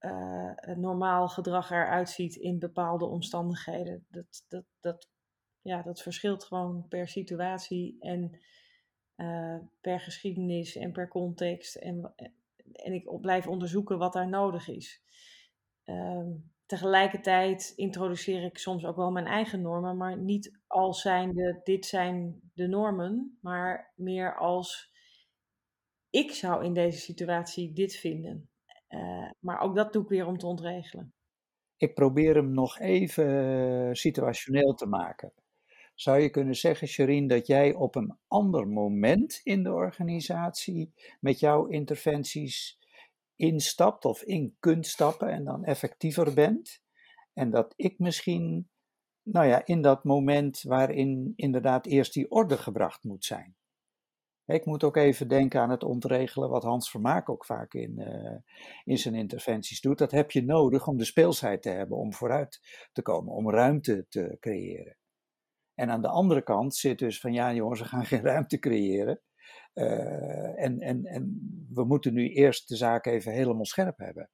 uh, 0.00 0.52
normaal 0.76 1.28
gedrag 1.28 1.70
eruit 1.70 2.08
ziet 2.08 2.34
in 2.36 2.58
bepaalde 2.58 3.04
omstandigheden. 3.04 4.06
Dat, 4.08 4.44
dat, 4.48 4.64
dat, 4.80 5.08
ja, 5.60 5.82
dat 5.82 6.02
verschilt 6.02 6.44
gewoon 6.44 6.88
per 6.88 7.08
situatie 7.08 7.96
en 8.00 8.40
per 9.80 10.00
geschiedenis 10.00 10.76
en 10.76 10.92
per 10.92 11.08
context. 11.08 11.76
En, 11.76 12.14
en 12.72 12.92
ik 12.92 13.20
blijf 13.20 13.46
onderzoeken 13.46 13.98
wat 13.98 14.12
daar 14.12 14.28
nodig 14.28 14.68
is. 14.68 15.02
Um, 15.84 16.52
tegelijkertijd 16.70 17.72
introduceer 17.76 18.44
ik 18.44 18.58
soms 18.58 18.84
ook 18.84 18.96
wel 18.96 19.10
mijn 19.10 19.26
eigen 19.26 19.60
normen, 19.60 19.96
maar 19.96 20.18
niet 20.18 20.58
als 20.66 21.00
zijnde 21.00 21.60
dit 21.64 21.86
zijn 21.86 22.40
de 22.54 22.66
normen, 22.66 23.38
maar 23.40 23.92
meer 23.96 24.36
als 24.36 24.92
ik 26.10 26.30
zou 26.30 26.64
in 26.64 26.74
deze 26.74 26.98
situatie 26.98 27.72
dit 27.72 27.94
vinden. 27.94 28.48
Uh, 28.88 29.30
maar 29.38 29.60
ook 29.60 29.76
dat 29.76 29.92
doe 29.92 30.02
ik 30.02 30.08
weer 30.08 30.26
om 30.26 30.38
te 30.38 30.46
ontregelen. 30.46 31.12
Ik 31.76 31.94
probeer 31.94 32.34
hem 32.34 32.52
nog 32.52 32.78
even 32.78 33.26
eh, 33.88 33.94
situationeel 33.94 34.74
te 34.74 34.86
maken. 34.86 35.32
Zou 35.94 36.18
je 36.20 36.30
kunnen 36.30 36.56
zeggen, 36.56 36.88
Sherine, 36.88 37.28
dat 37.28 37.46
jij 37.46 37.74
op 37.74 37.94
een 37.94 38.16
ander 38.28 38.68
moment 38.68 39.40
in 39.42 39.62
de 39.62 39.72
organisatie 39.72 40.92
met 41.20 41.40
jouw 41.40 41.66
interventies 41.66 42.79
instapt 43.40 44.04
of 44.04 44.22
in 44.22 44.56
kunt 44.58 44.86
stappen 44.86 45.28
en 45.28 45.44
dan 45.44 45.64
effectiever 45.64 46.34
bent? 46.34 46.82
En 47.32 47.50
dat 47.50 47.72
ik 47.76 47.98
misschien, 47.98 48.70
nou 49.22 49.46
ja, 49.46 49.66
in 49.66 49.82
dat 49.82 50.04
moment 50.04 50.62
waarin 50.62 51.32
inderdaad 51.36 51.86
eerst 51.86 52.12
die 52.12 52.30
orde 52.30 52.58
gebracht 52.58 53.04
moet 53.04 53.24
zijn. 53.24 53.54
Ik 54.46 54.64
moet 54.64 54.84
ook 54.84 54.96
even 54.96 55.28
denken 55.28 55.60
aan 55.60 55.70
het 55.70 55.82
ontregelen, 55.82 56.50
wat 56.50 56.62
Hans 56.62 56.90
Vermaak 56.90 57.28
ook 57.28 57.44
vaak 57.44 57.74
in, 57.74 57.94
uh, 57.98 58.36
in 58.84 58.98
zijn 58.98 59.14
interventies 59.14 59.80
doet. 59.80 59.98
Dat 59.98 60.10
heb 60.10 60.30
je 60.30 60.44
nodig 60.44 60.86
om 60.86 60.96
de 60.96 61.04
speelsheid 61.04 61.62
te 61.62 61.68
hebben, 61.68 61.98
om 61.98 62.14
vooruit 62.14 62.60
te 62.92 63.02
komen, 63.02 63.32
om 63.32 63.50
ruimte 63.50 64.06
te 64.08 64.36
creëren. 64.40 64.96
En 65.74 65.90
aan 65.90 66.02
de 66.02 66.08
andere 66.08 66.42
kant 66.42 66.74
zit 66.74 66.98
dus 66.98 67.20
van 67.20 67.32
ja 67.32 67.52
jongens, 67.52 67.80
we 67.80 67.86
gaan 67.86 68.06
geen 68.06 68.22
ruimte 68.22 68.58
creëren. 68.58 69.20
Uh, 69.74 70.62
en, 70.62 70.80
en, 70.80 71.04
en 71.04 71.40
we 71.70 71.84
moeten 71.84 72.14
nu 72.14 72.28
eerst 72.28 72.68
de 72.68 72.76
zaak 72.76 73.06
even 73.06 73.32
helemaal 73.32 73.64
scherp 73.64 73.98
hebben. 73.98 74.30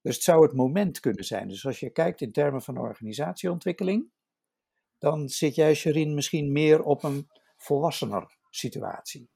Dus 0.00 0.14
het 0.14 0.24
zou 0.24 0.42
het 0.42 0.52
moment 0.52 1.00
kunnen 1.00 1.24
zijn. 1.24 1.48
Dus 1.48 1.66
als 1.66 1.80
je 1.80 1.90
kijkt 1.90 2.20
in 2.20 2.32
termen 2.32 2.62
van 2.62 2.78
organisatieontwikkeling, 2.78 4.10
dan 4.98 5.28
zit 5.28 5.54
jij, 5.54 5.74
Sherin, 5.74 6.14
misschien 6.14 6.52
meer 6.52 6.82
op 6.82 7.02
een 7.02 7.28
volwassener 7.56 8.38
situatie? 8.50 9.30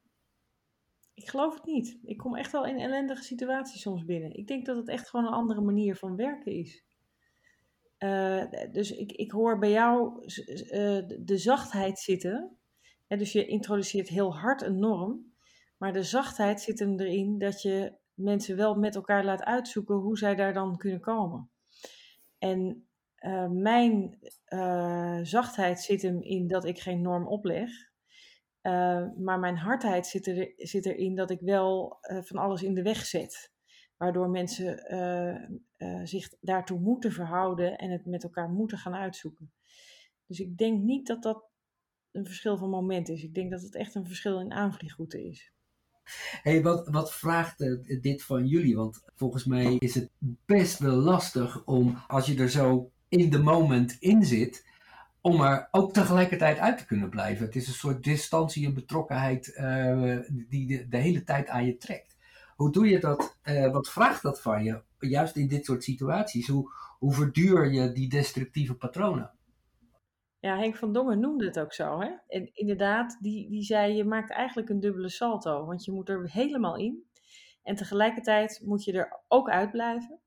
Ik 1.14 1.28
geloof 1.28 1.54
het 1.54 1.64
niet. 1.64 1.98
Ik 2.02 2.16
kom 2.16 2.36
echt 2.36 2.52
wel 2.52 2.66
in 2.66 2.78
ellendige 2.78 3.22
situaties 3.22 3.80
soms 3.80 4.04
binnen. 4.04 4.36
Ik 4.36 4.46
denk 4.46 4.66
dat 4.66 4.76
het 4.76 4.88
echt 4.88 5.08
gewoon 5.08 5.26
een 5.26 5.32
andere 5.32 5.60
manier 5.60 5.96
van 5.96 6.16
werken 6.16 6.52
is. 6.52 6.84
Uh, 7.98 8.44
dus 8.72 8.90
ik, 8.90 9.12
ik 9.12 9.30
hoor 9.30 9.58
bij 9.58 9.70
jou 9.70 10.22
uh, 10.22 10.28
de 11.24 11.36
zachtheid 11.38 11.98
zitten. 11.98 12.58
Dus 13.18 13.32
je 13.32 13.46
introduceert 13.46 14.08
heel 14.08 14.36
hard 14.36 14.62
een 14.62 14.78
norm. 14.78 15.32
Maar 15.76 15.92
de 15.92 16.02
zachtheid 16.02 16.60
zit 16.60 16.78
hem 16.78 17.00
erin 17.00 17.38
dat 17.38 17.62
je 17.62 17.98
mensen 18.14 18.56
wel 18.56 18.74
met 18.74 18.94
elkaar 18.94 19.24
laat 19.24 19.42
uitzoeken 19.42 19.94
hoe 19.94 20.18
zij 20.18 20.34
daar 20.34 20.52
dan 20.52 20.76
kunnen 20.76 21.00
komen. 21.00 21.50
En 22.38 22.88
uh, 23.20 23.48
mijn 23.48 24.18
zachtheid 25.22 25.80
zit 25.80 26.02
hem 26.02 26.22
in 26.22 26.48
dat 26.48 26.64
ik 26.64 26.78
geen 26.78 27.02
norm 27.02 27.26
opleg. 27.26 27.70
Uh, 28.62 29.06
maar 29.16 29.38
mijn 29.38 29.56
hardheid 29.56 30.06
zit, 30.06 30.52
zit 30.56 30.86
erin 30.86 31.14
dat 31.14 31.30
ik 31.30 31.40
wel 31.40 31.98
van 32.00 32.38
alles 32.38 32.62
in 32.62 32.74
de 32.74 32.82
weg 32.82 33.06
zet. 33.06 33.52
Waardoor 33.96 34.30
mensen 34.30 34.78
zich 36.06 36.28
daartoe 36.40 36.78
moeten 36.78 37.12
verhouden 37.12 37.78
en 37.78 37.90
het 37.90 38.06
met 38.06 38.22
elkaar 38.22 38.48
moeten 38.48 38.78
gaan 38.78 38.94
uitzoeken. 38.94 39.52
Dus 40.26 40.40
ik 40.40 40.56
denk 40.56 40.82
niet 40.82 41.06
dat 41.06 41.22
dat 41.22 41.49
een 42.12 42.26
verschil 42.26 42.56
van 42.56 42.70
moment 42.70 43.08
is. 43.08 43.22
Ik 43.22 43.34
denk 43.34 43.50
dat 43.50 43.62
het 43.62 43.74
echt 43.74 43.94
een 43.94 44.06
verschil 44.06 44.40
in 44.40 44.52
aanvliegroute 44.52 45.28
is. 45.28 45.52
hey, 46.42 46.62
wat, 46.62 46.88
wat 46.88 47.12
vraagt 47.12 47.58
dit 48.02 48.22
van 48.22 48.46
jullie? 48.46 48.76
Want 48.76 49.04
volgens 49.14 49.44
mij 49.44 49.76
is 49.78 49.94
het 49.94 50.10
best 50.46 50.78
wel 50.78 50.96
lastig 50.96 51.64
om, 51.64 51.98
als 52.06 52.26
je 52.26 52.36
er 52.36 52.50
zo 52.50 52.90
in 53.08 53.30
de 53.30 53.42
moment 53.42 53.96
in 54.00 54.24
zit, 54.24 54.68
om 55.20 55.40
er 55.40 55.68
ook 55.70 55.92
tegelijkertijd 55.92 56.58
uit 56.58 56.78
te 56.78 56.86
kunnen 56.86 57.10
blijven. 57.10 57.46
Het 57.46 57.56
is 57.56 57.66
een 57.66 57.74
soort 57.74 58.04
distantie 58.04 58.66
en 58.66 58.74
betrokkenheid 58.74 59.56
uh, 59.56 60.18
die 60.48 60.88
de, 60.88 60.96
hele 60.96 61.24
tijd 61.24 61.48
aan 61.48 61.66
je 61.66 61.76
trekt. 61.76 62.16
Hoe 62.56 62.72
doe 62.72 62.88
je 62.88 63.00
dat? 63.00 63.38
Uh, 63.44 63.72
wat 63.72 63.90
vraagt 63.90 64.22
dat 64.22 64.40
van 64.40 64.64
je? 64.64 64.82
Juist 64.98 65.36
in 65.36 65.48
dit 65.48 65.64
soort 65.64 65.84
situaties. 65.84 66.48
Hoe, 66.48 66.72
hoe 66.98 67.12
verduur 67.12 67.72
je 67.72 67.92
die 67.92 68.08
destructieve 68.08 68.74
patronen? 68.74 69.30
Ja, 70.40 70.56
Henk 70.56 70.76
van 70.76 70.92
Dongen 70.92 71.20
noemde 71.20 71.44
het 71.44 71.58
ook 71.58 71.72
zo. 71.72 72.00
Hè? 72.00 72.10
En 72.28 72.50
inderdaad, 72.52 73.18
die, 73.20 73.50
die 73.50 73.62
zei: 73.62 73.94
je 73.94 74.04
maakt 74.04 74.30
eigenlijk 74.30 74.68
een 74.68 74.80
dubbele 74.80 75.08
salto. 75.08 75.66
Want 75.66 75.84
je 75.84 75.92
moet 75.92 76.08
er 76.08 76.30
helemaal 76.30 76.76
in. 76.76 77.04
En 77.62 77.76
tegelijkertijd 77.76 78.60
moet 78.64 78.84
je 78.84 78.92
er 78.92 79.20
ook 79.28 79.50
uitblijven. 79.50 80.20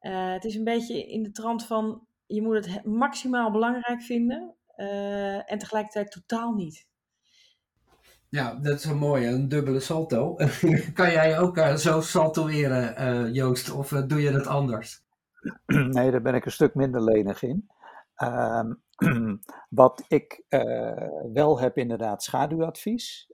Uh, 0.00 0.32
het 0.32 0.44
is 0.44 0.54
een 0.54 0.64
beetje 0.64 1.06
in 1.06 1.22
de 1.22 1.30
trant 1.30 1.66
van 1.66 2.06
je 2.26 2.42
moet 2.42 2.66
het 2.66 2.84
maximaal 2.84 3.50
belangrijk 3.50 4.02
vinden 4.02 4.54
uh, 4.76 5.52
en 5.52 5.58
tegelijkertijd 5.58 6.10
totaal 6.10 6.52
niet. 6.52 6.86
Ja, 8.28 8.54
dat 8.54 8.78
is 8.78 8.84
een 8.84 8.96
mooie, 8.96 9.26
een 9.26 9.48
dubbele 9.48 9.80
salto. 9.80 10.34
kan 10.94 11.10
jij 11.10 11.38
ook 11.38 11.56
uh, 11.56 11.74
zo 11.74 12.00
saltoeren, 12.00 13.02
uh, 13.02 13.34
Joost, 13.34 13.70
of 13.70 13.88
doe 13.88 14.20
je 14.20 14.30
dat 14.30 14.46
anders? 14.46 15.02
Nee, 15.66 16.10
daar 16.10 16.22
ben 16.22 16.34
ik 16.34 16.44
een 16.44 16.52
stuk 16.52 16.74
minder 16.74 17.02
lenig 17.02 17.42
in. 17.42 17.68
Ehm, 18.14 18.74
wat 19.82 20.04
ik 20.08 20.44
wel 21.32 21.60
heb, 21.60 21.78
inderdaad, 21.78 22.22
schaduwadvies. 22.22 23.32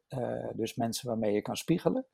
dus 0.55 0.75
mensen 0.75 1.09
waarmee 1.09 1.33
je 1.33 1.43
kan 1.43 1.57
spiegelen. 1.57 2.07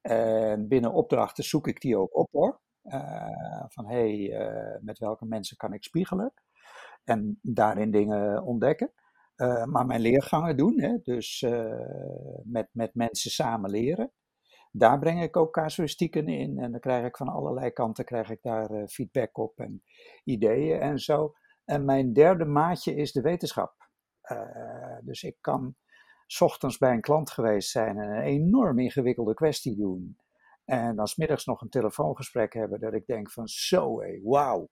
En 0.00 0.68
binnen 0.68 0.92
opdrachten 0.92 1.44
zoek 1.44 1.68
ik 1.68 1.80
die 1.80 1.98
ook 1.98 2.16
op 2.16 2.28
hoor. 2.32 2.60
Uh, 2.84 3.64
van 3.68 3.86
hé, 3.86 4.26
hey, 4.26 4.78
met 4.80 4.98
welke 4.98 5.24
mensen 5.24 5.56
kan 5.56 5.72
ik 5.72 5.84
spiegelen? 5.84 6.32
En 7.04 7.38
daarin 7.42 7.90
dingen 7.90 8.42
ontdekken. 8.42 8.92
Maar 9.64 9.86
mijn 9.86 10.00
leergangen 10.00 10.56
doen, 10.56 10.80
hè, 10.80 10.98
dus 11.02 11.46
met, 12.42 12.68
met 12.72 12.94
mensen 12.94 13.30
samen 13.30 13.70
leren. 13.70 14.12
Daar 14.72 14.98
breng 14.98 15.22
ik 15.22 15.36
ook 15.36 15.52
casuïstieken 15.52 16.28
in 16.28 16.58
en 16.58 16.70
dan 16.70 16.80
krijg 16.80 17.06
ik 17.06 17.16
van 17.16 17.28
allerlei 17.28 17.70
kanten 17.70 18.04
krijg 18.04 18.30
ik 18.30 18.42
daar 18.42 18.88
feedback 18.88 19.38
op 19.38 19.58
en 19.58 19.82
ideeën 20.24 20.80
en 20.80 20.98
zo. 20.98 21.34
En 21.64 21.84
mijn 21.84 22.12
derde 22.12 22.44
maatje 22.44 22.94
is 22.94 23.12
de 23.12 23.20
wetenschap. 23.20 23.74
dus 25.02 25.22
ik 25.22 25.36
kan 25.40 25.74
ochtends 26.38 26.78
bij 26.78 26.92
een 26.92 27.00
klant 27.00 27.30
geweest 27.30 27.70
zijn 27.70 27.98
en 27.98 28.08
een 28.08 28.22
enorm 28.22 28.78
ingewikkelde 28.78 29.34
kwestie 29.34 29.76
doen. 29.76 30.16
En 30.64 30.96
dan 30.96 31.06
smiddags 31.06 31.44
nog 31.44 31.60
een 31.60 31.68
telefoongesprek 31.68 32.52
hebben 32.52 32.80
dat 32.80 32.94
ik 32.94 33.06
denk 33.06 33.30
van 33.30 33.48
zo 33.48 34.00
hé, 34.00 34.20
wauw. 34.22 34.68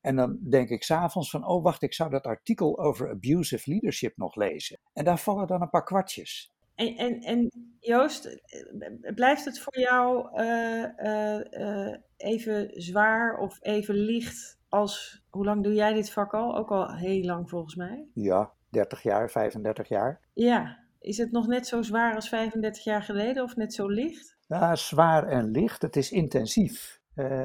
En 0.00 0.16
dan 0.16 0.38
denk 0.50 0.68
ik 0.68 0.82
s'avonds 0.82 1.30
van, 1.30 1.46
oh 1.46 1.62
wacht, 1.62 1.82
ik 1.82 1.94
zou 1.94 2.10
dat 2.10 2.24
artikel 2.24 2.78
over 2.78 3.10
abusive 3.10 3.70
leadership 3.70 4.16
nog 4.16 4.34
lezen. 4.34 4.78
En 4.92 5.04
daar 5.04 5.18
vallen 5.18 5.46
dan 5.46 5.62
een 5.62 5.70
paar 5.70 5.84
kwartjes. 5.84 6.50
En, 6.74 6.96
en, 6.96 7.20
en 7.20 7.50
Joost, 7.78 8.24
eh, 8.24 9.14
blijft 9.14 9.44
het 9.44 9.60
voor 9.60 9.78
jou 9.78 10.28
even 12.16 12.82
zwaar 12.82 13.38
of 13.38 13.58
even 13.60 13.94
licht 13.94 14.58
als, 14.72 15.22
hoe 15.30 15.44
lang 15.44 15.62
doe 15.62 15.74
jij 15.74 15.92
dit 15.92 16.10
vak 16.10 16.34
al? 16.34 16.56
Ook 16.56 16.70
al 16.70 16.94
heel 16.94 17.24
lang 17.24 17.48
volgens 17.48 17.74
mij. 17.74 18.08
Ja, 18.14 18.52
30 18.68 19.02
jaar, 19.02 19.30
35 19.30 19.88
jaar. 19.88 20.20
Ja, 20.32 20.78
is 21.00 21.18
het 21.18 21.32
nog 21.32 21.46
net 21.46 21.66
zo 21.66 21.82
zwaar 21.82 22.14
als 22.14 22.28
35 22.28 22.84
jaar 22.84 23.02
geleden 23.02 23.42
of 23.42 23.56
net 23.56 23.74
zo 23.74 23.86
licht? 23.86 24.36
Ja, 24.46 24.76
zwaar 24.76 25.26
en 25.26 25.50
licht, 25.50 25.82
het 25.82 25.96
is 25.96 26.10
intensief. 26.10 27.00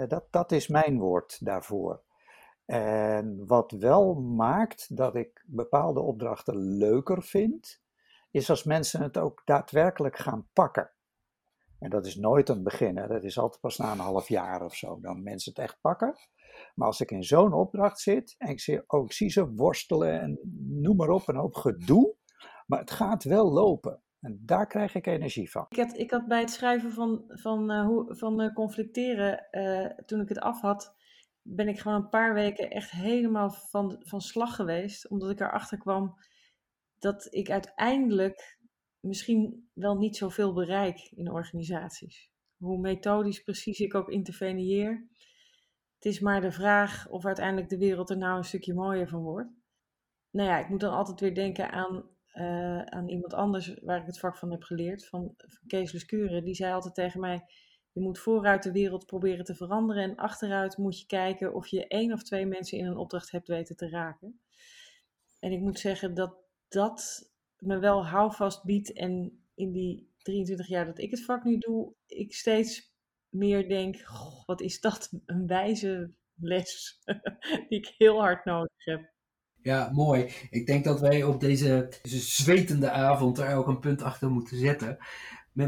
dat, 0.08 0.24
dat 0.32 0.52
is 0.52 0.68
mijn 0.68 1.00
woord 1.00 1.46
daarvoor. 1.46 2.02
En 2.66 3.46
wat 3.46 3.72
wel 3.72 4.14
maakt 4.14 4.98
dat 4.98 5.16
ik 5.16 5.44
bepaalde 5.48 6.00
opdrachten 6.00 6.58
leuker 6.58 7.24
vind, 7.24 7.82
is 8.32 8.50
als 8.50 8.64
mensen 8.64 9.02
het 9.02 9.18
ook 9.18 9.42
daadwerkelijk 9.46 10.18
gaan 10.18 10.48
pakken. 10.54 10.92
En 11.80 11.90
dat 11.90 12.06
is 12.06 12.16
nooit 12.16 12.50
een 12.50 12.64
begin, 12.64 12.96
dat 12.96 13.24
is 13.24 13.40
altijd 13.40 13.62
pas 13.62 13.78
na 13.78 13.92
een 13.92 14.00
half 14.00 14.28
jaar 14.28 14.62
of 14.64 14.76
zo, 14.76 15.00
dan 15.00 15.24
mensen 15.24 15.52
het 15.52 15.62
echt 15.62 15.78
pakken. 15.82 16.16
Maar 16.76 16.88
als 16.88 17.02
ik 17.02 17.12
in 17.12 17.24
zo'n 17.24 17.54
opdracht 17.54 18.00
zit 18.00 18.36
en 18.38 18.50
ik 18.50 18.60
zie, 18.60 18.90
oh, 18.90 19.10
zie 19.10 19.30
ze 19.30 19.54
worstelen 19.54 20.22
en 20.22 20.40
noem 20.82 20.96
maar 20.96 21.10
op, 21.10 21.28
een 21.28 21.36
hoop 21.36 21.56
gedoe, 21.56 22.16
maar 22.66 22.80
het 22.80 22.92
gaat 22.92 23.24
wel 23.24 23.52
lopen. 23.52 24.02
En 24.20 24.42
daar 24.46 24.68
krijg 24.68 24.96
ik 24.96 25.08
energie 25.08 25.52
van. 25.52 25.66
Ik 25.70 25.78
had, 25.78 25.98
ik 25.98 26.12
had 26.12 26.28
bij 26.28 26.40
het 26.40 26.50
schrijven 26.50 26.92
van, 26.92 27.24
van, 27.28 27.72
uh, 27.72 27.86
hoe, 27.86 28.16
van 28.16 28.42
uh, 28.42 28.54
conflicteren, 28.54 29.48
uh, 29.52 29.86
toen 30.06 30.22
ik 30.22 30.30
het 30.30 30.40
af 30.40 30.62
had, 30.62 30.96
ben 31.42 31.68
ik 31.68 31.80
gewoon 31.80 31.98
een 31.98 32.10
paar 32.10 32.34
weken 32.34 32.70
echt 32.70 32.92
helemaal 32.92 33.50
van, 33.52 33.96
van 34.00 34.22
slag 34.22 34.56
geweest. 34.56 35.10
Omdat 35.10 35.30
ik 35.30 35.40
erachter 35.40 35.78
kwam 35.78 36.16
dat 37.00 37.28
ik 37.30 37.50
uiteindelijk 37.50 38.57
misschien 39.00 39.70
wel 39.74 39.98
niet 39.98 40.18
zoveel 40.18 40.54
bereik 40.54 41.12
in 41.16 41.32
organisaties. 41.32 42.32
Hoe 42.58 42.80
methodisch 42.80 43.44
precies 43.44 43.80
ik 43.80 43.96
ook 43.96 44.10
interveneer. 44.10 45.08
Het 45.96 46.06
is 46.06 46.20
maar 46.20 46.42
de 46.42 46.52
vraag 46.52 47.10
of 47.10 47.26
uiteindelijk 47.26 47.70
de 47.70 47.78
wereld 47.78 48.10
er 48.10 48.18
nou 48.18 48.38
een 48.38 48.44
stukje 48.44 48.74
mooier 48.74 49.08
van 49.08 49.22
wordt. 49.22 49.50
Nou 50.30 50.50
ja, 50.50 50.60
ik 50.60 50.70
moet 50.70 50.80
dan 50.80 50.94
altijd 50.94 51.20
weer 51.20 51.36
denken 51.36 51.72
aan, 51.72 52.10
uh, 52.34 52.82
aan 52.82 53.10
iemand 53.10 53.34
anders 53.34 53.80
waar 53.82 54.00
ik 54.00 54.06
het 54.06 54.20
vak 54.20 54.38
van 54.38 54.52
heb 54.52 54.64
geleerd, 54.64 55.08
van, 55.08 55.34
van 55.38 55.68
Kees 55.68 55.92
Lescure. 55.92 56.44
Die 56.44 56.56
zei 56.56 56.74
altijd 56.74 56.96
tegen 56.96 57.20
mij, 57.20 57.46
je 57.92 58.02
moet 58.02 58.20
vooruit 58.20 58.64
de 58.64 58.72
wereld 58.72 59.06
proberen 59.06 59.46
te 59.46 59.56
veranderen 59.56 60.04
en 60.04 60.16
achteruit 60.16 60.78
moet 60.78 61.00
je 61.00 61.06
kijken 61.06 61.54
of 61.54 61.68
je 61.68 61.88
één 61.88 62.14
of 62.14 62.24
twee 62.24 62.46
mensen 62.46 62.78
in 62.78 62.86
een 62.86 62.98
opdracht 62.98 63.32
hebt 63.32 63.48
weten 63.48 63.76
te 63.76 63.90
raken. 63.90 64.42
En 65.40 65.52
ik 65.52 65.60
moet 65.60 65.80
zeggen 65.80 66.14
dat 66.14 66.36
dat 66.68 67.32
me 67.60 67.80
wel 67.80 68.06
houvast 68.06 68.64
biedt 68.64 68.94
en 68.94 69.44
in 69.56 69.72
die 69.72 70.12
23 70.22 70.68
jaar 70.68 70.86
dat 70.86 71.00
ik 71.00 71.12
het 71.12 71.26
vak 71.26 71.44
nu 71.44 71.58
doe, 71.58 71.94
ik 72.06 72.34
steeds 72.34 72.96
meer 73.30 73.70
denk, 73.70 74.04
wat 74.46 74.62
is 74.62 74.80
dat 74.80 75.14
een 75.26 75.48
wijze 75.48 76.12
les 76.36 77.00
die 77.70 77.80
ik 77.80 77.94
heel 77.98 78.20
hard 78.20 78.46
nodig 78.46 78.86
heb. 78.86 79.16
Ja, 79.62 79.90
mooi. 79.94 80.32
Ik 80.50 80.66
denk 80.66 80.84
dat 80.84 81.00
wij 81.00 81.24
op 81.24 81.40
deze, 81.40 81.92
zwetende 82.04 82.90
avond 82.90 83.38
er 83.38 83.56
ook 83.56 83.68
een 83.68 83.80
punt 83.80 84.02
achter 84.02 84.30
moeten 84.30 84.58
zetten. 84.58 84.98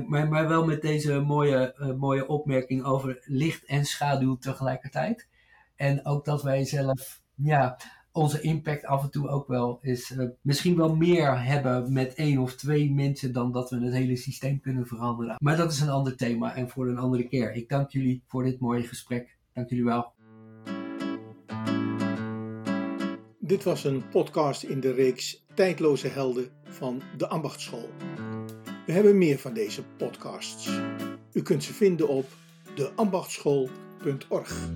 Maar, 0.08 0.48
wel 0.48 0.66
met 0.66 0.82
deze 0.82 1.20
mooie, 1.20 1.76
uh, 1.80 1.96
mooie 1.96 2.28
opmerking 2.28 2.84
over 2.84 3.24
licht 3.26 3.66
en 3.66 3.86
schaduw 3.86 4.38
tegelijkertijd. 4.38 5.28
En 5.76 6.06
ook 6.06 6.26
dat 6.26 6.44
wij 6.44 6.66
zelf 6.66 7.22
ja, 7.36 7.80
onze 8.20 8.42
impact 8.42 8.86
af 8.86 9.04
en 9.04 9.10
toe 9.10 9.28
ook 9.28 9.48
wel 9.48 9.80
is 9.82 10.12
uh, 10.12 10.30
misschien 10.42 10.76
wel 10.76 10.96
meer 10.96 11.44
hebben 11.44 11.94
met 11.94 12.14
één 12.14 12.38
of 12.38 12.56
twee 12.56 12.92
mensen 12.92 13.34
dan 13.34 13.52
dat 13.52 13.70
we 13.70 13.84
het 13.84 13.94
hele 13.94 14.16
systeem 14.16 14.60
kunnen 14.60 14.88
veranderen. 14.88 15.36
Maar 15.40 15.58
dat 15.58 15.72
is 15.72 15.80
een 15.80 15.90
ander 15.90 16.16
thema 16.16 16.56
en 16.56 16.70
voor 16.70 16.88
een 16.88 16.98
andere 16.98 17.28
keer. 17.28 17.54
Ik 17.54 17.70
dank 17.70 17.90
jullie 17.90 18.24
voor 18.28 18.44
dit 18.44 18.60
mooie 18.60 18.84
gesprek. 18.84 19.38
Dank 19.54 19.70
jullie 19.70 19.86
wel. 19.86 20.12
Dit 23.40 23.64
was 23.64 23.84
een 23.84 24.10
podcast 24.10 24.64
in 24.64 24.80
de 24.80 24.94
reeks 24.94 25.46
Tijdloze 25.54 26.08
Helden 26.08 26.50
van 26.64 27.02
de 27.18 27.28
Ambachtschool. 27.28 27.90
We 28.86 28.92
hebben 28.92 29.18
meer 29.18 29.40
van 29.40 29.54
deze 29.54 29.84
podcasts. 29.98 30.80
U 31.34 31.42
kunt 31.42 31.64
ze 31.64 31.74
vinden 31.74 32.08
op 32.08 32.26
deambachtschool.org. 32.76 34.70